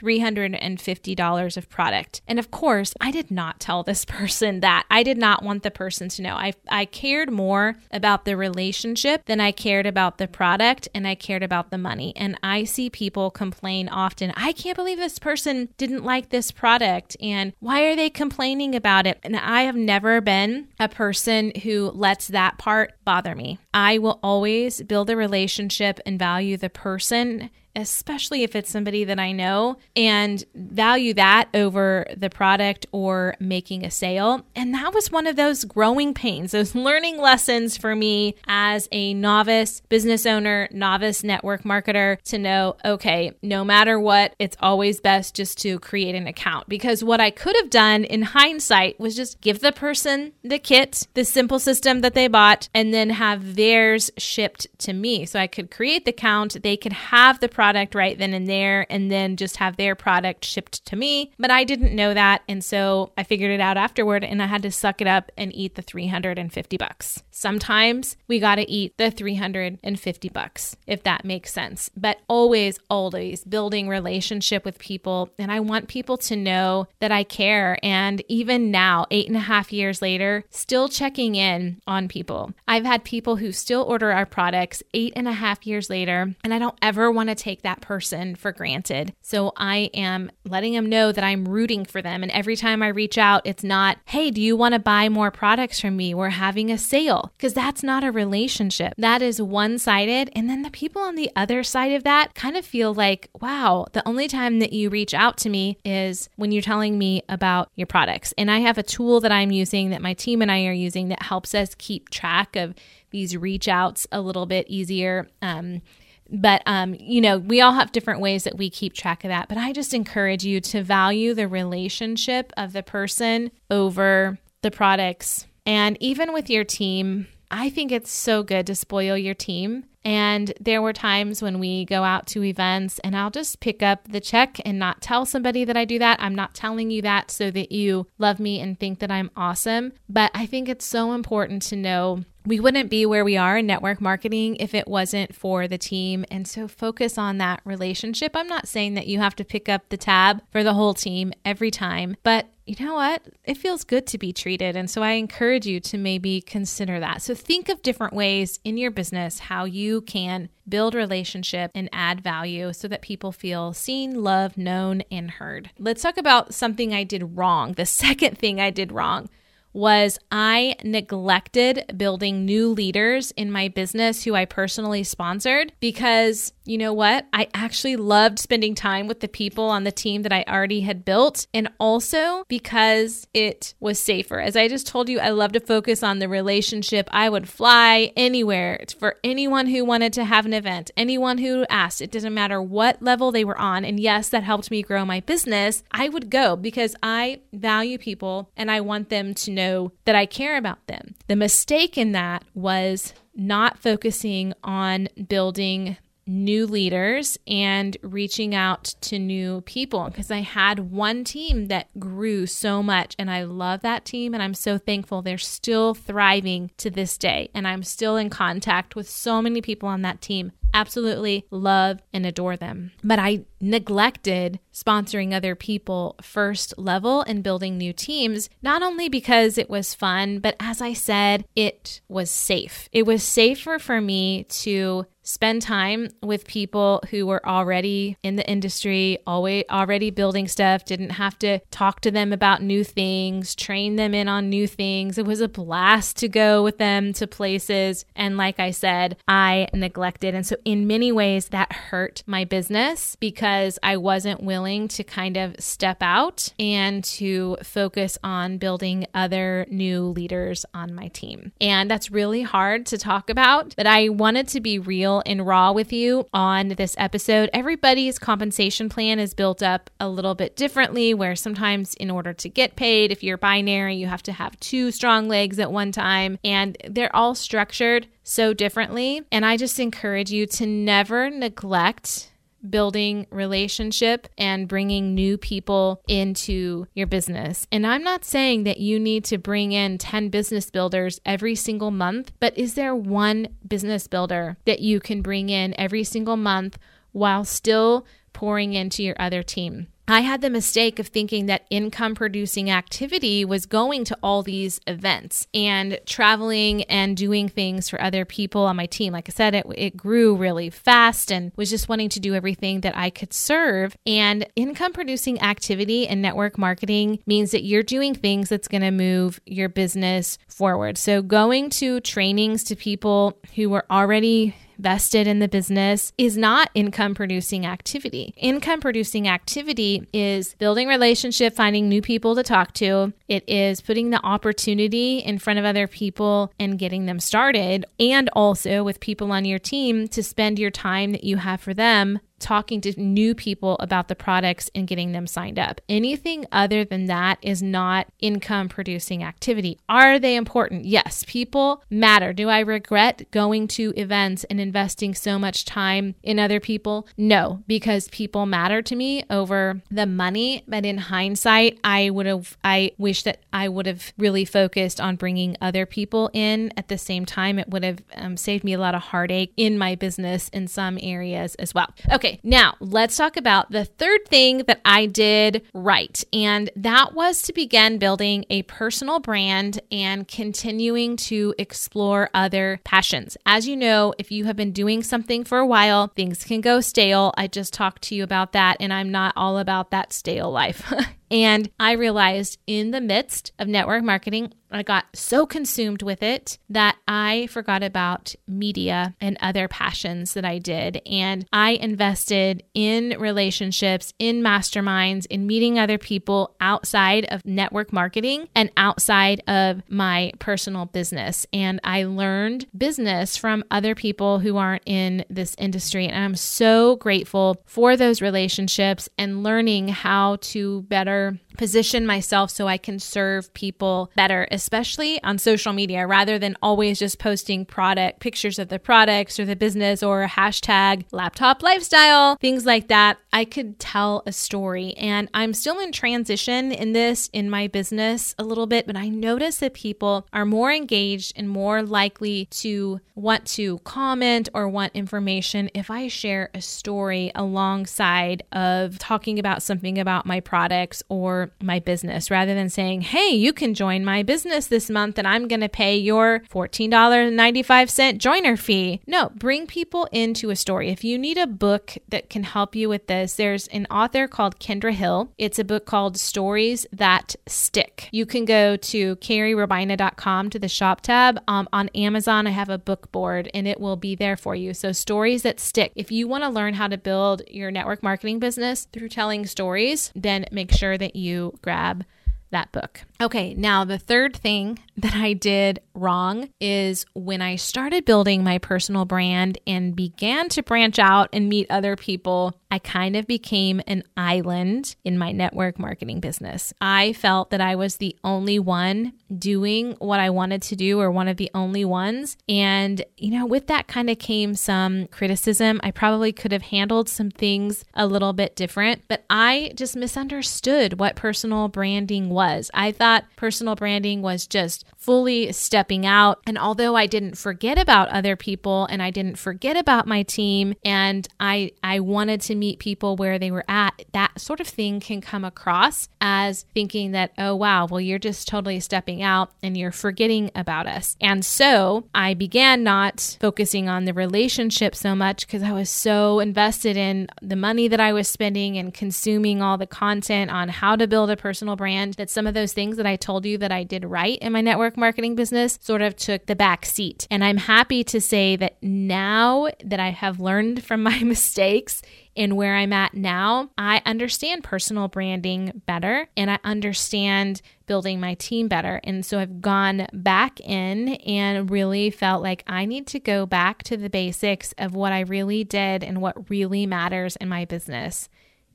$350 0.00 1.56
of 1.56 1.68
product. 1.68 2.22
And 2.26 2.38
of 2.38 2.50
course, 2.50 2.94
I 3.00 3.10
did 3.10 3.30
not 3.30 3.60
tell 3.60 3.82
this 3.82 4.04
person 4.20 4.60
that. 4.60 4.86
I 4.90 5.02
did 5.02 5.18
not 5.18 5.42
want 5.42 5.62
the 5.62 5.70
person 5.70 6.08
to 6.10 6.22
know. 6.22 6.34
I, 6.34 6.54
I 6.68 6.84
cared 6.84 7.30
more 7.30 7.76
about 7.90 8.24
the 8.24 8.36
relationship 8.36 9.26
than 9.26 9.40
I 9.40 9.52
cared 9.52 9.86
about 9.86 10.18
the 10.18 10.28
product 10.28 10.88
and 10.94 11.06
I 11.06 11.14
cared 11.14 11.42
about 11.42 11.70
the 11.70 11.78
money. 11.78 12.12
And 12.16 12.38
I 12.42 12.64
see 12.64 12.90
people 12.90 13.30
complain 13.30 13.88
often 13.88 14.32
I 14.36 14.52
can't 14.52 14.76
believe 14.76 14.98
this 14.98 15.18
person 15.18 15.68
didn't 15.76 16.04
like 16.04 16.30
this 16.30 16.50
product. 16.50 17.16
And 17.20 17.52
why 17.60 17.84
are 17.84 17.96
they 17.96 18.10
complaining 18.10 18.74
about 18.74 19.06
it? 19.06 19.18
And 19.22 19.36
I 19.36 19.62
have 19.62 19.76
never 19.76 20.20
been 20.20 20.68
a 20.78 20.88
person 20.88 21.52
who 21.62 21.90
lets 21.90 22.28
that 22.28 22.58
part 22.58 22.94
bother 23.04 23.34
me. 23.34 23.58
I 23.74 23.98
will 23.98 24.18
always 24.22 24.82
build 24.82 25.10
a 25.10 25.16
relationship 25.16 26.00
and 26.06 26.18
value 26.18 26.56
the 26.56 26.70
person 26.70 27.50
especially 27.74 28.42
if 28.42 28.54
it's 28.54 28.70
somebody 28.70 29.04
that 29.04 29.18
I 29.18 29.32
know, 29.32 29.76
and 29.96 30.44
value 30.54 31.14
that 31.14 31.48
over 31.54 32.06
the 32.16 32.30
product 32.30 32.86
or 32.92 33.34
making 33.40 33.84
a 33.84 33.90
sale. 33.90 34.44
And 34.54 34.74
that 34.74 34.94
was 34.94 35.10
one 35.10 35.26
of 35.26 35.36
those 35.36 35.64
growing 35.64 36.14
pains, 36.14 36.52
those 36.52 36.74
learning 36.74 37.18
lessons 37.18 37.76
for 37.76 37.94
me 37.96 38.34
as 38.46 38.88
a 38.92 39.14
novice 39.14 39.80
business 39.88 40.26
owner, 40.26 40.68
novice 40.70 41.22
network 41.24 41.62
marketer 41.62 42.20
to 42.22 42.38
know, 42.38 42.76
okay, 42.84 43.32
no 43.42 43.64
matter 43.64 43.98
what, 43.98 44.34
it's 44.38 44.56
always 44.60 45.00
best 45.00 45.34
just 45.34 45.58
to 45.58 45.78
create 45.78 46.14
an 46.14 46.26
account. 46.26 46.68
Because 46.68 47.02
what 47.04 47.20
I 47.20 47.30
could 47.30 47.56
have 47.56 47.70
done 47.70 48.04
in 48.04 48.22
hindsight 48.22 48.98
was 49.00 49.16
just 49.16 49.40
give 49.40 49.60
the 49.60 49.72
person 49.72 50.32
the 50.42 50.58
kit, 50.58 51.06
the 51.14 51.24
simple 51.24 51.58
system 51.58 52.00
that 52.00 52.14
they 52.14 52.28
bought, 52.28 52.68
and 52.74 52.92
then 52.92 53.10
have 53.10 53.56
theirs 53.56 54.10
shipped 54.16 54.66
to 54.78 54.92
me. 54.92 55.24
So 55.26 55.38
I 55.38 55.46
could 55.46 55.70
create 55.70 56.04
the 56.04 56.10
account, 56.10 56.62
they 56.62 56.76
could 56.76 56.92
have 56.92 57.40
the 57.40 57.48
product 57.60 57.94
right 57.94 58.16
then 58.16 58.32
and 58.32 58.48
there 58.48 58.86
and 58.88 59.10
then 59.10 59.36
just 59.36 59.58
have 59.58 59.76
their 59.76 59.94
product 59.94 60.46
shipped 60.46 60.82
to 60.86 60.96
me. 60.96 61.30
But 61.38 61.50
I 61.50 61.64
didn't 61.64 61.94
know 61.94 62.14
that. 62.14 62.40
And 62.48 62.64
so 62.64 63.12
I 63.18 63.22
figured 63.22 63.50
it 63.50 63.60
out 63.60 63.76
afterward 63.76 64.24
and 64.24 64.42
I 64.42 64.46
had 64.46 64.62
to 64.62 64.70
suck 64.70 65.02
it 65.02 65.06
up 65.06 65.30
and 65.36 65.54
eat 65.54 65.74
the 65.74 65.82
350 65.82 66.78
bucks. 66.78 67.22
Sometimes 67.30 68.16
we 68.28 68.38
got 68.38 68.54
to 68.54 68.70
eat 68.70 68.96
the 68.96 69.10
350 69.10 70.28
bucks, 70.30 70.74
if 70.86 71.02
that 71.02 71.26
makes 71.26 71.52
sense. 71.52 71.90
But 71.94 72.20
always, 72.28 72.78
always 72.88 73.44
building 73.44 73.88
relationship 73.88 74.64
with 74.64 74.78
people. 74.78 75.28
And 75.38 75.52
I 75.52 75.60
want 75.60 75.88
people 75.88 76.16
to 76.16 76.36
know 76.36 76.86
that 77.00 77.12
I 77.12 77.24
care. 77.24 77.78
And 77.82 78.22
even 78.28 78.70
now, 78.70 79.06
eight 79.10 79.28
and 79.28 79.36
a 79.36 79.40
half 79.40 79.70
years 79.70 80.00
later, 80.00 80.44
still 80.48 80.88
checking 80.88 81.34
in 81.34 81.82
on 81.86 82.08
people. 82.08 82.54
I've 82.66 82.86
had 82.86 83.04
people 83.04 83.36
who 83.36 83.52
still 83.52 83.82
order 83.82 84.12
our 84.12 84.26
products 84.26 84.82
eight 84.94 85.12
and 85.14 85.28
a 85.28 85.32
half 85.32 85.66
years 85.66 85.90
later, 85.90 86.34
and 86.42 86.54
I 86.54 86.58
don't 86.58 86.78
ever 86.80 87.10
want 87.10 87.28
to 87.28 87.34
take 87.34 87.49
take 87.50 87.62
that 87.62 87.80
person 87.80 88.34
for 88.34 88.52
granted. 88.52 89.12
So 89.22 89.52
I 89.56 89.90
am 89.92 90.30
letting 90.48 90.74
them 90.74 90.88
know 90.88 91.10
that 91.12 91.24
I'm 91.24 91.46
rooting 91.46 91.84
for 91.84 92.00
them. 92.00 92.22
And 92.22 92.30
every 92.32 92.56
time 92.56 92.82
I 92.82 92.88
reach 92.88 93.18
out, 93.18 93.42
it's 93.44 93.64
not, 93.64 93.98
hey, 94.06 94.30
do 94.30 94.40
you 94.40 94.56
want 94.56 94.74
to 94.74 94.78
buy 94.78 95.08
more 95.08 95.30
products 95.30 95.80
from 95.80 95.96
me? 95.96 96.14
We're 96.14 96.30
having 96.30 96.70
a 96.70 96.78
sale. 96.78 97.32
Because 97.36 97.54
that's 97.54 97.82
not 97.82 98.04
a 98.04 98.12
relationship. 98.12 98.94
That 98.96 99.20
is 99.20 99.42
one 99.42 99.78
sided. 99.78 100.30
And 100.34 100.48
then 100.48 100.62
the 100.62 100.70
people 100.70 101.02
on 101.02 101.16
the 101.16 101.30
other 101.34 101.62
side 101.64 101.92
of 101.92 102.04
that 102.04 102.34
kind 102.34 102.56
of 102.56 102.64
feel 102.64 102.94
like, 102.94 103.28
wow, 103.40 103.86
the 103.92 104.06
only 104.06 104.28
time 104.28 104.60
that 104.60 104.72
you 104.72 104.88
reach 104.88 105.12
out 105.12 105.36
to 105.38 105.50
me 105.50 105.76
is 105.84 106.28
when 106.36 106.52
you're 106.52 106.62
telling 106.62 106.98
me 106.98 107.22
about 107.28 107.70
your 107.74 107.86
products. 107.86 108.32
And 108.38 108.50
I 108.50 108.58
have 108.58 108.78
a 108.78 108.82
tool 108.82 109.20
that 109.20 109.32
I'm 109.32 109.50
using 109.50 109.90
that 109.90 110.02
my 110.02 110.14
team 110.14 110.40
and 110.40 110.52
I 110.52 110.66
are 110.66 110.72
using 110.72 111.08
that 111.08 111.22
helps 111.22 111.54
us 111.54 111.74
keep 111.76 112.10
track 112.10 112.54
of 112.54 112.74
these 113.10 113.36
reach 113.36 113.66
outs 113.66 114.06
a 114.12 114.20
little 114.20 114.46
bit 114.46 114.66
easier. 114.68 115.28
Um, 115.42 115.82
but 116.30 116.62
um, 116.66 116.94
you 116.98 117.20
know 117.20 117.38
we 117.38 117.60
all 117.60 117.72
have 117.72 117.92
different 117.92 118.20
ways 118.20 118.44
that 118.44 118.56
we 118.58 118.70
keep 118.70 118.92
track 118.92 119.24
of 119.24 119.28
that 119.28 119.48
but 119.48 119.58
i 119.58 119.72
just 119.72 119.94
encourage 119.94 120.44
you 120.44 120.60
to 120.60 120.82
value 120.82 121.34
the 121.34 121.48
relationship 121.48 122.52
of 122.56 122.72
the 122.72 122.82
person 122.82 123.50
over 123.70 124.38
the 124.62 124.70
products 124.70 125.46
and 125.66 125.96
even 126.00 126.32
with 126.32 126.48
your 126.48 126.64
team 126.64 127.26
I 127.50 127.68
think 127.68 127.90
it's 127.90 128.12
so 128.12 128.44
good 128.44 128.66
to 128.68 128.76
spoil 128.76 129.16
your 129.18 129.34
team 129.34 129.84
And 130.02 130.52
there 130.58 130.80
were 130.80 130.94
times 130.94 131.42
when 131.42 131.58
we 131.58 131.84
go 131.84 132.04
out 132.04 132.26
to 132.28 132.42
events 132.42 132.98
and 133.00 133.14
I'll 133.14 133.30
just 133.30 133.60
pick 133.60 133.82
up 133.82 134.08
the 134.08 134.20
check 134.20 134.58
and 134.64 134.78
not 134.78 135.02
tell 135.02 135.26
somebody 135.26 135.64
that 135.64 135.76
I 135.76 135.84
do 135.84 135.98
that. 135.98 136.22
I'm 136.22 136.34
not 136.34 136.54
telling 136.54 136.90
you 136.90 137.02
that 137.02 137.30
so 137.30 137.50
that 137.50 137.70
you 137.70 138.06
love 138.18 138.40
me 138.40 138.60
and 138.60 138.78
think 138.78 139.00
that 139.00 139.10
I'm 139.10 139.30
awesome. 139.36 139.92
But 140.08 140.30
I 140.34 140.46
think 140.46 140.68
it's 140.68 140.86
so 140.86 141.12
important 141.12 141.62
to 141.64 141.76
know 141.76 142.24
we 142.46 142.60
wouldn't 142.60 142.90
be 142.90 143.04
where 143.04 143.24
we 143.24 143.36
are 143.36 143.58
in 143.58 143.66
network 143.66 144.00
marketing 144.00 144.56
if 144.56 144.74
it 144.74 144.88
wasn't 144.88 145.34
for 145.34 145.68
the 145.68 145.78
team. 145.78 146.24
And 146.30 146.48
so 146.48 146.68
focus 146.68 147.18
on 147.18 147.38
that 147.38 147.60
relationship. 147.64 148.32
I'm 148.34 148.48
not 148.48 148.68
saying 148.68 148.94
that 148.94 149.06
you 149.06 149.18
have 149.18 149.36
to 149.36 149.44
pick 149.44 149.68
up 149.68 149.88
the 149.88 149.96
tab 149.96 150.42
for 150.50 150.62
the 150.62 150.74
whole 150.74 150.94
team 150.94 151.32
every 151.44 151.70
time, 151.70 152.16
but 152.22 152.46
you 152.66 152.86
know 152.86 152.94
what? 152.94 153.22
It 153.44 153.58
feels 153.58 153.82
good 153.82 154.06
to 154.08 154.18
be 154.18 154.32
treated. 154.32 154.76
And 154.76 154.88
so 154.88 155.02
I 155.02 155.12
encourage 155.12 155.66
you 155.66 155.80
to 155.80 155.98
maybe 155.98 156.40
consider 156.40 157.00
that. 157.00 157.20
So 157.20 157.34
think 157.34 157.68
of 157.68 157.82
different 157.82 158.14
ways 158.14 158.60
in 158.62 158.76
your 158.76 158.92
business 158.92 159.40
how 159.40 159.64
you 159.64 160.02
can 160.02 160.50
build 160.68 160.94
relationship 160.94 161.72
and 161.74 161.88
add 161.92 162.22
value 162.22 162.72
so 162.72 162.86
that 162.86 163.02
people 163.02 163.32
feel 163.32 163.72
seen, 163.72 164.22
loved, 164.22 164.56
known, 164.56 165.02
and 165.10 165.32
heard. 165.32 165.70
Let's 165.80 166.02
talk 166.02 166.16
about 166.16 166.54
something 166.54 166.94
I 166.94 167.02
did 167.02 167.36
wrong. 167.36 167.72
The 167.72 167.86
second 167.86 168.38
thing 168.38 168.60
I 168.60 168.70
did 168.70 168.92
wrong 168.92 169.28
was 169.72 170.18
I 170.32 170.76
neglected 170.82 171.92
building 171.96 172.44
new 172.44 172.68
leaders 172.70 173.30
in 173.32 173.50
my 173.50 173.68
business 173.68 174.24
who 174.24 174.34
I 174.34 174.44
personally 174.44 175.04
sponsored 175.04 175.72
because 175.80 176.52
you 176.70 176.78
know 176.78 176.92
what? 176.92 177.26
I 177.32 177.48
actually 177.52 177.96
loved 177.96 178.38
spending 178.38 178.76
time 178.76 179.08
with 179.08 179.18
the 179.18 179.26
people 179.26 179.64
on 179.64 179.82
the 179.82 179.90
team 179.90 180.22
that 180.22 180.32
I 180.32 180.44
already 180.46 180.82
had 180.82 181.04
built, 181.04 181.48
and 181.52 181.68
also 181.80 182.44
because 182.46 183.26
it 183.34 183.74
was 183.80 184.00
safer. 184.00 184.38
As 184.38 184.56
I 184.56 184.68
just 184.68 184.86
told 184.86 185.08
you, 185.08 185.18
I 185.18 185.30
love 185.30 185.50
to 185.52 185.60
focus 185.60 186.04
on 186.04 186.20
the 186.20 186.28
relationship. 186.28 187.08
I 187.12 187.28
would 187.28 187.48
fly 187.48 188.12
anywhere 188.16 188.84
for 188.98 189.16
anyone 189.24 189.66
who 189.66 189.84
wanted 189.84 190.12
to 190.12 190.24
have 190.24 190.46
an 190.46 190.52
event, 190.52 190.92
anyone 190.96 191.38
who 191.38 191.66
asked. 191.68 192.00
It 192.00 192.12
doesn't 192.12 192.34
matter 192.34 192.62
what 192.62 193.02
level 193.02 193.32
they 193.32 193.44
were 193.44 193.58
on. 193.58 193.84
And 193.84 193.98
yes, 193.98 194.28
that 194.28 194.44
helped 194.44 194.70
me 194.70 194.82
grow 194.82 195.04
my 195.04 195.18
business. 195.18 195.82
I 195.90 196.08
would 196.08 196.30
go 196.30 196.54
because 196.54 196.94
I 197.02 197.40
value 197.52 197.98
people 197.98 198.52
and 198.56 198.70
I 198.70 198.80
want 198.80 199.08
them 199.08 199.34
to 199.34 199.50
know 199.50 199.92
that 200.04 200.14
I 200.14 200.24
care 200.24 200.56
about 200.56 200.86
them. 200.86 201.16
The 201.26 201.34
mistake 201.34 201.98
in 201.98 202.12
that 202.12 202.44
was 202.54 203.12
not 203.34 203.78
focusing 203.78 204.52
on 204.62 205.08
building 205.28 205.96
new 206.30 206.66
leaders 206.66 207.36
and 207.46 207.96
reaching 208.02 208.54
out 208.54 208.84
to 209.00 209.18
new 209.18 209.60
people. 209.62 210.04
Because 210.04 210.30
I 210.30 210.40
had 210.40 210.90
one 210.90 211.24
team 211.24 211.66
that 211.66 211.88
grew 211.98 212.46
so 212.46 212.82
much 212.82 213.14
and 213.18 213.30
I 213.30 213.42
love 213.42 213.80
that 213.82 214.04
team 214.04 214.32
and 214.32 214.42
I'm 214.42 214.54
so 214.54 214.78
thankful 214.78 215.22
they're 215.22 215.38
still 215.38 215.94
thriving 215.94 216.70
to 216.78 216.90
this 216.90 217.18
day. 217.18 217.50
And 217.54 217.66
I'm 217.66 217.82
still 217.82 218.16
in 218.16 218.30
contact 218.30 218.94
with 218.94 219.08
so 219.08 219.42
many 219.42 219.60
people 219.60 219.88
on 219.88 220.02
that 220.02 220.20
team. 220.20 220.52
Absolutely 220.72 221.46
love 221.50 222.00
and 222.12 222.24
adore 222.24 222.56
them. 222.56 222.92
But 223.02 223.18
I 223.18 223.44
neglected 223.60 224.58
sponsoring 224.72 225.34
other 225.34 225.54
people 225.54 226.16
first 226.22 226.74
level 226.78 227.22
and 227.22 227.42
building 227.42 227.76
new 227.76 227.92
teams, 227.92 228.48
not 228.62 228.82
only 228.82 229.08
because 229.08 229.58
it 229.58 229.68
was 229.68 229.94
fun, 229.94 230.38
but 230.38 230.56
as 230.58 230.80
I 230.80 230.92
said, 230.92 231.44
it 231.54 232.00
was 232.08 232.30
safe. 232.30 232.88
It 232.92 233.04
was 233.04 233.22
safer 233.22 233.78
for 233.78 234.00
me 234.00 234.44
to 234.44 235.06
spend 235.22 235.62
time 235.62 236.08
with 236.22 236.46
people 236.46 237.02
who 237.10 237.26
were 237.26 237.46
already 237.46 238.16
in 238.22 238.36
the 238.36 238.48
industry, 238.50 239.18
always 239.26 239.64
already 239.70 240.10
building 240.10 240.48
stuff, 240.48 240.84
didn't 240.84 241.10
have 241.10 241.38
to 241.38 241.60
talk 241.70 242.00
to 242.00 242.10
them 242.10 242.32
about 242.32 242.62
new 242.62 242.82
things, 242.82 243.54
train 243.54 243.96
them 243.96 244.14
in 244.14 244.28
on 244.28 244.48
new 244.48 244.66
things. 244.66 245.18
It 245.18 245.26
was 245.26 245.40
a 245.40 245.48
blast 245.48 246.16
to 246.18 246.28
go 246.28 246.62
with 246.62 246.78
them 246.78 247.12
to 247.14 247.26
places. 247.26 248.04
And 248.16 248.36
like 248.36 248.58
I 248.58 248.70
said, 248.70 249.18
I 249.28 249.68
neglected. 249.74 250.34
And 250.34 250.46
so 250.46 250.56
in 250.64 250.86
many 250.86 251.12
ways 251.12 251.48
that 251.48 251.72
hurt 251.72 252.22
my 252.26 252.44
business 252.44 253.14
because 253.16 253.49
I 253.82 253.96
wasn't 253.96 254.42
willing 254.42 254.88
to 254.88 255.04
kind 255.04 255.36
of 255.36 255.56
step 255.58 255.98
out 256.00 256.52
and 256.58 257.04
to 257.04 257.56
focus 257.62 258.18
on 258.22 258.58
building 258.58 259.06
other 259.14 259.66
new 259.70 260.06
leaders 260.06 260.64
on 260.74 260.94
my 260.94 261.08
team. 261.08 261.52
And 261.60 261.90
that's 261.90 262.10
really 262.10 262.42
hard 262.42 262.86
to 262.86 262.98
talk 262.98 263.30
about, 263.30 263.74
but 263.76 263.86
I 263.86 264.08
wanted 264.08 264.48
to 264.48 264.60
be 264.60 264.78
real 264.78 265.22
and 265.26 265.46
raw 265.46 265.72
with 265.72 265.92
you 265.92 266.26
on 266.32 266.68
this 266.68 266.94
episode. 266.98 267.50
Everybody's 267.52 268.18
compensation 268.18 268.88
plan 268.88 269.18
is 269.18 269.34
built 269.34 269.62
up 269.62 269.90
a 269.98 270.08
little 270.08 270.34
bit 270.34 270.56
differently, 270.56 271.14
where 271.14 271.36
sometimes 271.36 271.94
in 271.94 272.10
order 272.10 272.32
to 272.32 272.48
get 272.48 272.76
paid, 272.76 273.10
if 273.10 273.22
you're 273.22 273.36
binary, 273.36 273.96
you 273.96 274.06
have 274.06 274.22
to 274.24 274.32
have 274.32 274.58
two 274.60 274.90
strong 274.90 275.28
legs 275.28 275.58
at 275.58 275.72
one 275.72 275.92
time, 275.92 276.38
and 276.44 276.76
they're 276.88 277.14
all 277.14 277.34
structured 277.34 278.06
so 278.22 278.54
differently. 278.54 279.22
And 279.32 279.44
I 279.44 279.56
just 279.56 279.80
encourage 279.80 280.30
you 280.30 280.46
to 280.46 280.66
never 280.66 281.30
neglect 281.30 282.29
building 282.68 283.26
relationship 283.30 284.28
and 284.36 284.68
bringing 284.68 285.14
new 285.14 285.38
people 285.38 286.02
into 286.08 286.86
your 286.94 287.06
business. 287.06 287.66
And 287.72 287.86
I'm 287.86 288.02
not 288.02 288.24
saying 288.24 288.64
that 288.64 288.78
you 288.78 288.98
need 288.98 289.24
to 289.26 289.38
bring 289.38 289.72
in 289.72 289.98
10 289.98 290.28
business 290.28 290.70
builders 290.70 291.20
every 291.24 291.54
single 291.54 291.90
month, 291.90 292.32
but 292.40 292.56
is 292.58 292.74
there 292.74 292.94
one 292.94 293.48
business 293.66 294.06
builder 294.06 294.56
that 294.66 294.80
you 294.80 295.00
can 295.00 295.22
bring 295.22 295.48
in 295.48 295.78
every 295.78 296.04
single 296.04 296.36
month 296.36 296.78
while 297.12 297.44
still 297.44 298.06
pouring 298.32 298.74
into 298.74 299.02
your 299.02 299.16
other 299.18 299.42
team? 299.42 299.88
I 300.08 300.20
had 300.20 300.40
the 300.40 300.50
mistake 300.50 300.98
of 300.98 301.06
thinking 301.06 301.46
that 301.46 301.66
income 301.70 302.16
producing 302.16 302.68
activity 302.68 303.44
was 303.44 303.66
going 303.66 304.04
to 304.06 304.18
all 304.22 304.42
these 304.42 304.80
events 304.88 305.46
and 305.54 306.00
traveling 306.04 306.82
and 306.84 307.16
doing 307.16 307.48
things 307.48 307.88
for 307.88 308.00
other 308.02 308.24
people 308.24 308.62
on 308.62 308.74
my 308.74 308.86
team. 308.86 309.12
Like 309.12 309.28
I 309.28 309.32
said, 309.32 309.54
it, 309.54 309.66
it 309.76 309.96
grew 309.96 310.34
really 310.34 310.68
fast 310.68 311.30
and 311.30 311.52
was 311.54 311.70
just 311.70 311.88
wanting 311.88 312.08
to 312.08 312.20
do 312.20 312.34
everything 312.34 312.80
that 312.80 312.96
I 312.96 313.10
could 313.10 313.32
serve. 313.32 313.96
And 314.04 314.48
income 314.56 314.92
producing 314.92 315.40
activity 315.42 316.08
and 316.08 316.20
network 316.20 316.58
marketing 316.58 317.20
means 317.24 317.52
that 317.52 317.62
you're 317.62 317.84
doing 317.84 318.14
things 318.14 318.48
that's 318.48 318.68
going 318.68 318.82
to 318.82 318.90
move 318.90 319.40
your 319.46 319.68
business 319.68 320.38
forward. 320.48 320.98
So 320.98 321.22
going 321.22 321.70
to 321.70 322.00
trainings 322.00 322.64
to 322.64 322.74
people 322.74 323.38
who 323.54 323.70
were 323.70 323.84
already 323.88 324.56
vested 324.80 325.26
in 325.26 325.38
the 325.38 325.48
business 325.48 326.12
is 326.18 326.36
not 326.36 326.70
income 326.74 327.14
producing 327.14 327.66
activity. 327.66 328.34
Income 328.36 328.80
producing 328.80 329.28
activity 329.28 330.06
is 330.12 330.54
building 330.54 330.88
relationship, 330.88 331.54
finding 331.54 331.88
new 331.88 332.02
people 332.02 332.34
to 332.34 332.42
talk 332.42 332.72
to. 332.74 333.12
It 333.28 333.48
is 333.48 333.80
putting 333.80 334.10
the 334.10 334.24
opportunity 334.24 335.18
in 335.18 335.38
front 335.38 335.58
of 335.58 335.64
other 335.64 335.86
people 335.86 336.52
and 336.58 336.78
getting 336.78 337.06
them 337.06 337.20
started 337.20 337.84
and 337.98 338.28
also 338.32 338.82
with 338.82 339.00
people 339.00 339.30
on 339.32 339.44
your 339.44 339.58
team 339.58 340.08
to 340.08 340.22
spend 340.22 340.58
your 340.58 340.70
time 340.70 341.12
that 341.12 341.24
you 341.24 341.36
have 341.36 341.60
for 341.60 341.74
them 341.74 342.20
talking 342.40 342.80
to 342.80 343.00
new 343.00 343.34
people 343.34 343.76
about 343.78 344.08
the 344.08 344.16
products 344.16 344.70
and 344.74 344.88
getting 344.88 345.12
them 345.12 345.26
signed 345.26 345.58
up. 345.58 345.80
Anything 345.88 346.46
other 346.50 346.84
than 346.84 347.06
that 347.06 347.38
is 347.42 347.62
not 347.62 348.08
income 348.18 348.68
producing 348.68 349.22
activity. 349.22 349.78
Are 349.88 350.18
they 350.18 350.34
important? 350.34 350.84
Yes, 350.84 351.24
people 351.26 351.84
matter. 351.90 352.32
Do 352.32 352.48
I 352.48 352.60
regret 352.60 353.30
going 353.30 353.68
to 353.68 353.92
events 353.96 354.44
and 354.44 354.60
investing 354.60 355.14
so 355.14 355.38
much 355.38 355.64
time 355.64 356.14
in 356.22 356.38
other 356.38 356.60
people? 356.60 357.06
No, 357.16 357.62
because 357.66 358.08
people 358.08 358.46
matter 358.46 358.82
to 358.82 358.96
me 358.96 359.24
over 359.30 359.82
the 359.90 360.06
money. 360.06 360.64
But 360.66 360.86
in 360.86 360.98
hindsight, 360.98 361.78
I 361.84 362.10
would 362.10 362.26
have, 362.26 362.56
I 362.64 362.92
wish 362.98 363.22
that 363.24 363.40
I 363.52 363.68
would 363.68 363.86
have 363.86 364.12
really 364.16 364.44
focused 364.44 365.00
on 365.00 365.16
bringing 365.16 365.56
other 365.60 365.86
people 365.86 366.30
in 366.32 366.72
at 366.76 366.88
the 366.88 366.98
same 366.98 367.26
time. 367.26 367.58
It 367.58 367.68
would 367.68 367.84
have 367.84 368.02
um, 368.14 368.36
saved 368.36 368.64
me 368.64 368.72
a 368.72 368.78
lot 368.78 368.94
of 368.94 369.02
heartache 369.02 369.52
in 369.56 369.78
my 369.78 369.94
business 369.94 370.48
in 370.50 370.66
some 370.66 370.98
areas 371.00 371.54
as 371.56 371.74
well. 371.74 371.92
Okay. 372.10 372.29
Okay, 372.30 372.40
now 372.44 372.76
let's 372.78 373.16
talk 373.16 373.36
about 373.36 373.72
the 373.72 373.84
third 373.84 374.24
thing 374.28 374.58
that 374.68 374.80
I 374.84 375.06
did 375.06 375.62
right. 375.74 376.22
And 376.32 376.70
that 376.76 377.12
was 377.12 377.42
to 377.42 377.52
begin 377.52 377.98
building 377.98 378.44
a 378.50 378.62
personal 378.62 379.18
brand 379.18 379.80
and 379.90 380.28
continuing 380.28 381.16
to 381.16 381.54
explore 381.58 382.30
other 382.32 382.80
passions. 382.84 383.36
As 383.46 383.66
you 383.66 383.76
know, 383.76 384.14
if 384.16 384.30
you 384.30 384.44
have 384.44 384.54
been 384.54 384.70
doing 384.70 385.02
something 385.02 385.42
for 385.42 385.58
a 385.58 385.66
while, 385.66 386.08
things 386.08 386.44
can 386.44 386.60
go 386.60 386.80
stale. 386.80 387.34
I 387.36 387.48
just 387.48 387.74
talked 387.74 388.02
to 388.02 388.14
you 388.14 388.22
about 388.22 388.52
that, 388.52 388.76
and 388.78 388.92
I'm 388.92 389.10
not 389.10 389.32
all 389.34 389.58
about 389.58 389.90
that 389.90 390.12
stale 390.12 390.50
life. 390.50 390.92
And 391.30 391.70
I 391.78 391.92
realized 391.92 392.58
in 392.66 392.90
the 392.90 393.00
midst 393.00 393.52
of 393.58 393.68
network 393.68 394.02
marketing, 394.02 394.52
I 394.70 394.82
got 394.82 395.06
so 395.14 395.46
consumed 395.46 396.02
with 396.02 396.22
it 396.22 396.58
that 396.68 396.96
I 397.08 397.48
forgot 397.50 397.82
about 397.82 398.34
media 398.46 399.14
and 399.20 399.36
other 399.40 399.68
passions 399.68 400.34
that 400.34 400.44
I 400.44 400.58
did. 400.58 401.02
And 401.06 401.46
I 401.52 401.70
invested 401.70 402.62
in 402.74 403.16
relationships, 403.18 404.12
in 404.18 404.42
masterminds, 404.42 405.26
in 405.26 405.46
meeting 405.46 405.78
other 405.78 405.98
people 405.98 406.54
outside 406.60 407.26
of 407.30 407.44
network 407.44 407.92
marketing 407.92 408.48
and 408.54 408.70
outside 408.76 409.42
of 409.48 409.82
my 409.88 410.32
personal 410.38 410.86
business. 410.86 411.46
And 411.52 411.80
I 411.84 412.04
learned 412.04 412.66
business 412.76 413.36
from 413.36 413.64
other 413.70 413.94
people 413.94 414.38
who 414.38 414.56
aren't 414.56 414.82
in 414.86 415.24
this 415.28 415.54
industry. 415.58 416.06
And 416.06 416.24
I'm 416.24 416.36
so 416.36 416.96
grateful 416.96 417.62
for 417.66 417.96
those 417.96 418.22
relationships 418.22 419.08
and 419.18 419.42
learning 419.42 419.88
how 419.88 420.36
to 420.40 420.82
better 420.82 421.38
position 421.56 422.06
myself 422.06 422.50
so 422.50 422.66
I 422.66 422.78
can 422.78 422.98
serve 422.98 423.52
people 423.54 424.10
better, 424.16 424.48
especially 424.50 425.22
on 425.22 425.38
social 425.38 425.72
media, 425.72 426.06
rather 426.06 426.38
than 426.38 426.56
always 426.62 426.98
just 426.98 427.18
posting 427.18 427.64
product 427.64 428.20
pictures 428.20 428.58
of 428.58 428.68
the 428.68 428.78
products 428.78 429.38
or 429.38 429.44
the 429.44 429.56
business 429.56 430.02
or 430.02 430.26
hashtag 430.26 431.04
laptop 431.12 431.62
lifestyle, 431.62 432.36
things 432.36 432.66
like 432.66 432.88
that. 432.88 433.18
I 433.32 433.44
could 433.44 433.78
tell 433.78 434.22
a 434.26 434.32
story. 434.32 434.94
And 434.94 435.28
I'm 435.34 435.54
still 435.54 435.78
in 435.78 435.92
transition 435.92 436.72
in 436.72 436.92
this 436.92 437.28
in 437.32 437.50
my 437.50 437.66
business 437.68 438.34
a 438.38 438.44
little 438.44 438.66
bit, 438.66 438.86
but 438.86 438.96
I 438.96 439.08
notice 439.08 439.58
that 439.58 439.74
people 439.74 440.26
are 440.32 440.44
more 440.44 440.72
engaged 440.72 441.32
and 441.36 441.48
more 441.48 441.82
likely 441.82 442.46
to 442.46 443.00
want 443.14 443.46
to 443.46 443.78
comment 443.80 444.48
or 444.54 444.68
want 444.68 444.94
information 444.94 445.70
if 445.74 445.90
I 445.90 446.08
share 446.08 446.50
a 446.54 446.60
story 446.60 447.30
alongside 447.34 448.42
of 448.52 448.98
talking 448.98 449.38
about 449.38 449.62
something 449.62 449.98
about 449.98 450.26
my 450.26 450.40
products 450.40 451.02
or 451.08 451.49
my 451.60 451.78
business 451.78 452.30
rather 452.30 452.54
than 452.54 452.68
saying, 452.68 453.02
hey, 453.02 453.28
you 453.28 453.52
can 453.52 453.74
join 453.74 454.04
my 454.04 454.22
business 454.22 454.66
this 454.66 454.90
month 454.90 455.18
and 455.18 455.26
I'm 455.26 455.48
going 455.48 455.60
to 455.60 455.68
pay 455.68 455.96
your 455.96 456.40
$14.95 456.50 458.18
joiner 458.18 458.56
fee. 458.56 459.00
No, 459.06 459.30
bring 459.34 459.66
people 459.66 460.08
into 460.12 460.50
a 460.50 460.56
story. 460.56 460.90
If 460.90 461.04
you 461.04 461.18
need 461.18 461.38
a 461.38 461.46
book 461.46 461.96
that 462.08 462.30
can 462.30 462.44
help 462.44 462.74
you 462.74 462.88
with 462.88 463.06
this, 463.06 463.34
there's 463.34 463.66
an 463.68 463.86
author 463.90 464.28
called 464.28 464.58
Kindra 464.58 464.94
Hall. 464.94 465.32
It's 465.38 465.58
a 465.58 465.64
book 465.64 465.86
called 465.86 466.16
Stories 466.16 466.86
That 466.92 467.36
Stick. 467.46 468.08
You 468.12 468.26
can 468.26 468.44
go 468.44 468.76
to 468.76 469.16
carrierobaina.com 469.16 470.50
to 470.50 470.58
the 470.58 470.68
shop 470.68 471.00
tab. 471.00 471.40
Um, 471.48 471.68
on 471.72 471.88
Amazon, 471.90 472.46
I 472.46 472.50
have 472.50 472.68
a 472.68 472.78
book 472.78 473.10
board 473.12 473.50
and 473.54 473.66
it 473.66 473.80
will 473.80 473.96
be 473.96 474.14
there 474.14 474.36
for 474.36 474.54
you. 474.54 474.74
So, 474.74 474.92
Stories 474.92 475.42
That 475.42 475.60
Stick. 475.60 475.92
If 475.94 476.10
you 476.10 476.28
want 476.28 476.44
to 476.44 476.50
learn 476.50 476.74
how 476.74 476.88
to 476.88 476.98
build 476.98 477.42
your 477.48 477.70
network 477.70 478.02
marketing 478.02 478.38
business 478.38 478.88
through 478.92 479.08
telling 479.08 479.46
stories, 479.46 480.12
then 480.14 480.46
make 480.50 480.72
sure 480.72 480.96
that 480.98 481.16
you 481.16 481.29
grab 481.62 482.04
that 482.50 482.72
book. 482.72 483.02
Okay, 483.20 483.54
now 483.54 483.84
the 483.84 483.98
third 483.98 484.36
thing 484.36 484.78
that 484.96 485.14
I 485.14 485.32
did 485.32 485.80
wrong 485.94 486.50
is 486.60 487.06
when 487.14 487.42
I 487.42 487.56
started 487.56 488.04
building 488.04 488.44
my 488.44 488.58
personal 488.58 489.04
brand 489.04 489.58
and 489.66 489.96
began 489.96 490.48
to 490.50 490.62
branch 490.62 490.98
out 490.98 491.28
and 491.32 491.48
meet 491.48 491.66
other 491.70 491.96
people, 491.96 492.54
I 492.70 492.78
kind 492.78 493.16
of 493.16 493.26
became 493.26 493.80
an 493.86 494.04
island 494.16 494.96
in 495.04 495.18
my 495.18 495.32
network 495.32 495.78
marketing 495.78 496.20
business. 496.20 496.72
I 496.80 497.12
felt 497.14 497.50
that 497.50 497.60
I 497.60 497.76
was 497.76 497.96
the 497.96 498.16
only 498.22 498.58
one 498.58 499.14
doing 499.36 499.96
what 499.98 500.20
I 500.20 500.30
wanted 500.30 500.62
to 500.62 500.76
do 500.76 501.00
or 501.00 501.10
one 501.10 501.28
of 501.28 501.36
the 501.36 501.50
only 501.54 501.84
ones. 501.84 502.36
And, 502.48 503.04
you 503.16 503.30
know, 503.32 503.46
with 503.46 503.66
that 503.68 503.88
kind 503.88 504.10
of 504.10 504.18
came 504.18 504.54
some 504.54 505.06
criticism. 505.06 505.80
I 505.82 505.90
probably 505.90 506.32
could 506.32 506.52
have 506.52 506.62
handled 506.62 507.08
some 507.08 507.30
things 507.30 507.84
a 507.94 508.06
little 508.06 508.32
bit 508.32 508.54
different, 508.56 509.02
but 509.08 509.24
I 509.28 509.72
just 509.74 509.96
misunderstood 509.96 510.98
what 511.00 511.16
personal 511.16 511.68
branding 511.68 512.28
was. 512.28 512.39
I 512.74 512.92
thought 512.92 513.24
personal 513.36 513.74
branding 513.74 514.22
was 514.22 514.46
just 514.46 514.84
fully 515.00 515.50
stepping 515.50 516.04
out. 516.04 516.40
And 516.46 516.58
although 516.58 516.94
I 516.94 517.06
didn't 517.06 517.38
forget 517.38 517.78
about 517.78 518.10
other 518.10 518.36
people 518.36 518.86
and 518.90 519.02
I 519.02 519.10
didn't 519.10 519.36
forget 519.36 519.76
about 519.76 520.06
my 520.06 520.22
team 520.22 520.74
and 520.84 521.26
I 521.40 521.72
I 521.82 522.00
wanted 522.00 522.42
to 522.42 522.54
meet 522.54 522.78
people 522.78 523.16
where 523.16 523.38
they 523.38 523.50
were 523.50 523.64
at, 523.66 524.04
that 524.12 524.38
sort 524.38 524.60
of 524.60 524.66
thing 524.66 525.00
can 525.00 525.22
come 525.22 525.44
across 525.44 526.08
as 526.20 526.66
thinking 526.74 527.12
that, 527.12 527.32
oh 527.38 527.56
wow, 527.56 527.86
well 527.86 528.00
you're 528.00 528.18
just 528.18 528.46
totally 528.46 528.78
stepping 528.78 529.22
out 529.22 529.50
and 529.62 529.76
you're 529.76 529.90
forgetting 529.90 530.50
about 530.54 530.86
us. 530.86 531.16
And 531.20 531.44
so 531.44 532.04
I 532.14 532.34
began 532.34 532.84
not 532.84 533.38
focusing 533.40 533.88
on 533.88 534.04
the 534.04 534.12
relationship 534.12 534.94
so 534.94 535.14
much 535.14 535.46
because 535.46 535.62
I 535.62 535.72
was 535.72 535.88
so 535.88 536.40
invested 536.40 536.98
in 536.98 537.26
the 537.40 537.56
money 537.56 537.88
that 537.88 538.00
I 538.00 538.12
was 538.12 538.28
spending 538.28 538.76
and 538.76 538.92
consuming 538.92 539.62
all 539.62 539.78
the 539.78 539.86
content 539.86 540.50
on 540.50 540.68
how 540.68 540.94
to 540.96 541.06
build 541.06 541.30
a 541.30 541.36
personal 541.36 541.76
brand 541.76 542.14
that 542.14 542.28
some 542.28 542.46
of 542.46 542.52
those 542.52 542.74
things 542.74 542.98
that 542.98 543.06
I 543.06 543.16
told 543.16 543.46
you 543.46 543.56
that 543.58 543.72
I 543.72 543.82
did 543.82 544.04
right 544.04 544.38
in 544.38 544.52
my 544.52 544.60
network 544.60 544.89
marketing 544.96 545.34
business 545.34 545.78
sort 545.80 546.02
of 546.02 546.16
took 546.16 546.46
the 546.46 546.56
back 546.56 546.84
seat. 546.84 547.26
And 547.30 547.44
I'm 547.44 547.56
happy 547.56 548.04
to 548.04 548.20
say 548.20 548.56
that 548.56 548.82
now 548.82 549.68
that 549.84 550.00
I 550.00 550.10
have 550.10 550.40
learned 550.40 550.84
from 550.90 551.02
my 551.02 551.18
mistakes 551.22 552.02
and 552.36 552.56
where 552.56 552.76
I'm 552.76 552.92
at 552.92 553.14
now, 553.14 553.70
I 553.76 554.02
understand 554.06 554.64
personal 554.64 555.08
branding 555.08 555.82
better 555.86 556.28
and 556.36 556.50
I 556.50 556.58
understand 556.64 557.60
building 557.86 558.20
my 558.20 558.34
team 558.34 558.68
better. 558.68 559.00
And 559.02 559.26
so 559.26 559.40
I've 559.40 559.60
gone 559.60 560.06
back 560.12 560.60
in 560.60 561.14
and 561.26 561.70
really 561.70 562.10
felt 562.10 562.42
like 562.42 562.62
I 562.66 562.84
need 562.84 563.08
to 563.08 563.20
go 563.20 563.46
back 563.46 563.82
to 563.84 563.96
the 563.96 564.08
basics 564.08 564.72
of 564.78 564.94
what 564.94 565.12
I 565.12 565.20
really 565.20 565.64
did 565.64 566.04
and 566.04 566.22
what 566.22 566.48
really 566.48 566.86
matters 566.86 567.36
in 567.36 567.48
my 567.48 567.64
business 567.64 568.28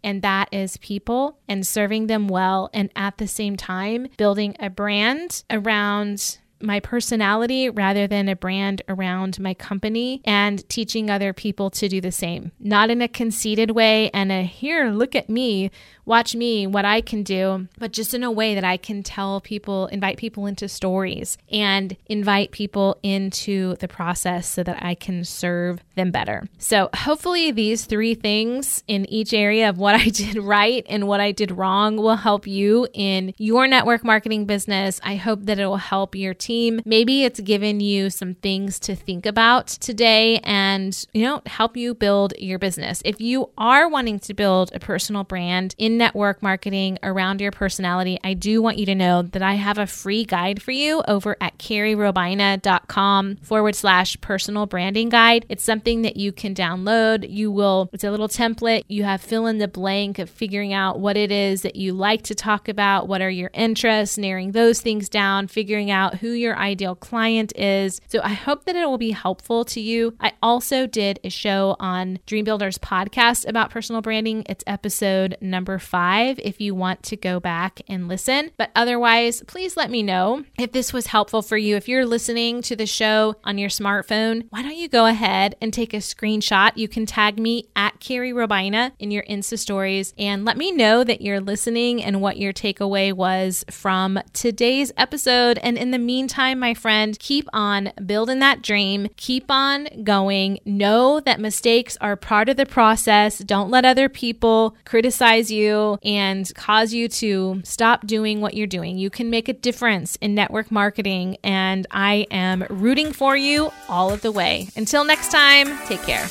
and 0.06 0.22
that 0.22 0.48
is 0.54 0.78
people 0.78 1.40
and 1.50 1.68
serving 1.68 2.08
them 2.08 2.30
well, 2.30 2.70
and 2.74 2.90
at 2.96 3.18
the 3.18 3.28
same 3.28 3.58
time, 3.58 4.08
building 4.18 4.56
a 4.60 4.70
brand 4.70 5.44
around 5.50 6.38
my 6.62 6.80
personality 6.80 7.70
rather 7.70 8.08
than 8.08 8.30
a 8.30 8.36
brand 8.36 8.82
around 8.88 9.40
my 9.40 9.54
company 9.54 10.22
and 10.26 10.68
teaching 10.70 11.10
other 11.10 11.34
people 11.34 11.70
to 11.70 11.90
do 11.90 12.00
the 12.00 12.12
same. 12.12 12.52
Not 12.60 12.90
in 12.90 13.02
a 13.02 13.08
conceited 13.08 13.72
way 13.72 14.10
and 14.12 14.32
a 14.32 14.44
here, 14.44 14.90
look 14.90 15.16
at 15.16 15.30
me, 15.30 15.72
watch 16.06 16.36
me, 16.36 16.68
what 16.68 16.86
I 16.86 17.02
can 17.02 17.24
do, 17.24 17.68
but 17.78 17.92
just 17.92 18.14
in 18.14 18.24
a 18.24 18.32
way 18.32 18.56
that 18.56 18.64
I 18.64 18.78
can 18.78 19.04
tell 19.04 19.42
people, 19.42 19.88
invite 19.88 20.18
people 20.18 20.46
into 20.46 20.68
stories 20.70 21.38
and 21.52 21.96
invite 22.08 22.52
people 22.52 22.98
into 23.04 23.76
the 23.78 23.88
process 23.88 24.48
so 24.48 24.64
that 24.64 24.84
I 24.84 24.96
can 24.96 25.24
serve 25.24 25.84
them 25.96 26.12
better. 26.12 26.48
So, 26.58 26.90
hopefully, 26.94 27.52
these 27.52 27.86
three 27.86 28.16
things 28.16 28.84
in 28.88 29.10
each 29.10 29.34
area 29.34 29.70
of 29.70 29.78
what 29.78 29.96
I 30.06 30.10
did 30.10 30.38
right 30.38 30.86
and 30.88 31.08
what 31.08 31.20
I 31.20 31.32
did 31.32 31.52
wrong 31.52 31.98
will 31.98 32.16
help 32.16 32.48
you 32.48 32.88
in 32.94 33.34
your 33.38 33.68
network 33.68 34.04
marketing 34.04 34.46
business. 34.46 35.00
I 35.04 35.16
hope 35.16 35.46
that 35.46 35.60
it 35.60 35.66
will 35.66 35.78
help 35.78 36.16
your 36.16 36.34
team. 36.34 36.82
Maybe 36.86 37.24
it's 37.24 37.40
given 37.40 37.80
you 37.80 38.10
some 38.10 38.36
things 38.36 38.80
to 38.80 38.96
think 38.96 39.26
about 39.26 39.68
today 39.68 40.40
and, 40.44 41.06
you 41.14 41.24
know, 41.24 41.42
help 41.46 41.76
you 41.76 41.94
build 41.94 42.34
your 42.38 42.60
business. 42.60 43.02
If 43.06 43.20
you 43.20 43.50
are 43.58 43.90
wanting 43.90 44.20
to 44.20 44.34
build 44.34 44.72
a 44.74 44.80
personal 44.80 45.24
brand 45.24 45.76
in 45.78 45.95
network 45.98 46.42
marketing 46.44 47.00
around 47.04 47.42
your 47.42 47.52
personality, 47.52 48.20
I 48.24 48.34
do 48.34 48.62
want 48.62 48.78
you 48.78 48.86
to 48.88 48.96
know 48.96 49.22
that 49.22 49.42
I 49.42 49.56
have 49.56 49.78
a 49.78 49.88
free 49.88 50.26
guide 50.26 50.62
for 50.62 50.72
you 50.72 51.04
over 51.08 51.36
at 51.42 51.58
carrierobaina.com 51.58 53.38
forward 53.38 53.76
slash 53.76 54.20
personal 54.22 54.66
branding 54.66 55.10
guide. 55.10 55.46
It's 55.50 55.64
something 55.64 56.04
that 56.04 56.18
you 56.18 56.32
can 56.32 56.54
download. 56.54 57.30
You 57.30 57.52
will, 57.52 57.90
it's 57.94 58.04
a 58.04 58.12
little 58.12 58.28
template. 58.28 58.84
You 58.88 59.04
have 59.04 59.22
fill 59.22 59.48
in 59.48 59.58
the 59.58 59.68
blank 59.68 60.20
of 60.20 60.30
figuring 60.30 60.74
out 60.74 61.00
what 61.00 61.18
it 61.18 61.32
is 61.32 61.62
that 61.64 61.76
you 61.76 61.94
like 61.94 62.24
to 62.24 62.36
talk 62.36 62.68
about, 62.68 63.08
what 63.08 63.22
are 63.22 63.30
your 63.30 63.52
interests, 63.54 64.18
narrowing 64.18 64.52
those 64.52 64.82
things 64.82 65.10
down, 65.10 65.48
figuring 65.48 65.92
out 65.92 66.16
who 66.16 66.30
your 66.30 66.58
ideal 66.58 66.96
client 66.96 67.58
is. 67.58 68.02
So 68.08 68.20
I 68.24 68.34
hope 68.34 68.66
that 68.66 68.76
it 68.76 68.86
will 68.86 68.98
be 68.98 69.12
helpful 69.12 69.66
to 69.66 69.82
you. 69.82 70.16
I 70.20 70.34
also 70.42 70.88
did 70.88 71.20
a 71.24 71.30
show 71.30 71.76
on 71.80 72.20
Dream 72.26 72.46
Builders 72.46 72.78
podcast 72.78 73.48
about 73.48 73.72
personal 73.72 74.02
branding. 74.02 74.44
It's 74.48 74.64
episode 74.68 75.38
number 75.42 75.80
five 75.86 76.40
if 76.40 76.60
you 76.60 76.76
want 76.76 77.04
to 77.04 77.16
go 77.16 77.40
back 77.40 77.82
and 77.88 78.08
listen. 78.08 78.52
But 78.58 78.72
otherwise, 78.76 79.44
please 79.48 79.78
let 79.78 79.90
me 79.90 80.04
know 80.04 80.44
if 80.58 80.72
this 80.72 80.92
was 80.92 81.08
helpful 81.08 81.42
for 81.42 81.58
you. 81.58 81.76
If 81.76 81.88
you're 81.88 82.06
listening 82.06 82.62
to 82.64 82.76
the 82.76 82.86
show 82.86 83.36
on 83.44 83.58
your 83.58 83.70
smartphone, 83.70 84.48
why 84.50 84.62
don't 84.62 84.76
you 84.76 84.90
go 84.90 85.06
ahead 85.06 85.56
and 85.62 85.74
take 85.74 85.94
a 85.94 85.98
screenshot? 85.98 86.72
You 86.76 86.88
can 86.88 87.06
tag 87.06 87.40
me 87.40 87.70
at 87.76 88.00
Carrie 88.00 88.34
Robaina 88.34 88.92
in 89.00 89.12
your 89.12 89.24
Insta 89.24 89.58
stories 89.58 90.14
and 90.18 90.46
let 90.46 90.58
me 90.58 90.72
know 90.72 91.04
that 91.04 91.22
you're 91.22 91.40
listening 91.40 92.04
and 92.04 92.22
what 92.22 92.38
your 92.38 92.54
takeaway 92.54 93.14
was 93.14 93.64
from 93.70 94.20
today's 94.34 94.92
episode. 94.98 95.60
And 95.60 95.78
in 95.78 95.92
the 95.92 96.00
meantime, 96.00 96.60
my 96.60 96.74
friend, 96.74 97.18
keep 97.20 97.48
on 97.54 97.92
building 98.06 98.40
that 98.40 98.62
dream, 98.62 99.08
keep 99.18 99.46
on 99.50 99.88
going. 100.04 100.60
Know 100.66 101.20
that 101.20 101.40
mistakes 101.40 101.98
are 102.02 102.16
part 102.16 102.50
of 102.50 102.58
the 102.58 102.66
process. 102.66 103.40
Don't 103.40 103.70
let 103.70 103.86
other 103.86 104.10
people 104.10 104.76
criticize 104.86 105.52
you 105.52 105.75
and 106.04 106.54
cause 106.56 106.94
you 106.94 107.08
to 107.08 107.62
stop 107.64 108.06
doing 108.06 108.42
what 108.42 108.54
you're 108.54 108.68
doing. 108.68 108.98
You 108.98 109.10
can 109.10 109.30
make 109.30 109.50
a 109.50 109.54
difference 109.54 110.16
in 110.18 110.36
network 110.36 110.72
marketing, 110.72 111.38
and 111.44 111.86
I 111.92 112.28
am 112.32 112.66
rooting 112.70 113.14
for 113.14 113.36
you 113.38 113.72
all 113.90 114.12
of 114.12 114.22
the 114.22 114.32
way. 114.32 114.68
Until 114.76 115.04
next 115.04 115.32
time, 115.32 115.78
take 115.88 116.02
care. 116.04 116.28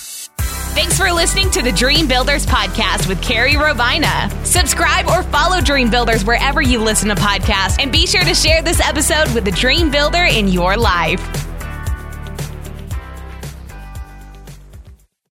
Thanks 0.74 0.98
for 0.98 1.12
listening 1.12 1.50
to 1.52 1.62
the 1.62 1.70
Dream 1.70 2.08
Builders 2.08 2.44
podcast 2.44 3.08
with 3.08 3.22
Carrie 3.22 3.52
Robaina. 3.52 4.28
Subscribe 4.44 5.06
or 5.06 5.22
follow 5.22 5.60
Dream 5.60 5.88
Builders 5.88 6.24
wherever 6.24 6.60
you 6.60 6.80
listen 6.80 7.08
to 7.10 7.14
podcasts, 7.14 7.80
and 7.80 7.92
be 7.92 8.06
sure 8.06 8.24
to 8.24 8.34
share 8.34 8.60
this 8.60 8.80
episode 8.80 9.32
with 9.34 9.44
the 9.44 9.52
dream 9.52 9.90
builder 9.90 10.24
in 10.24 10.48
your 10.48 10.76
life. 10.76 11.53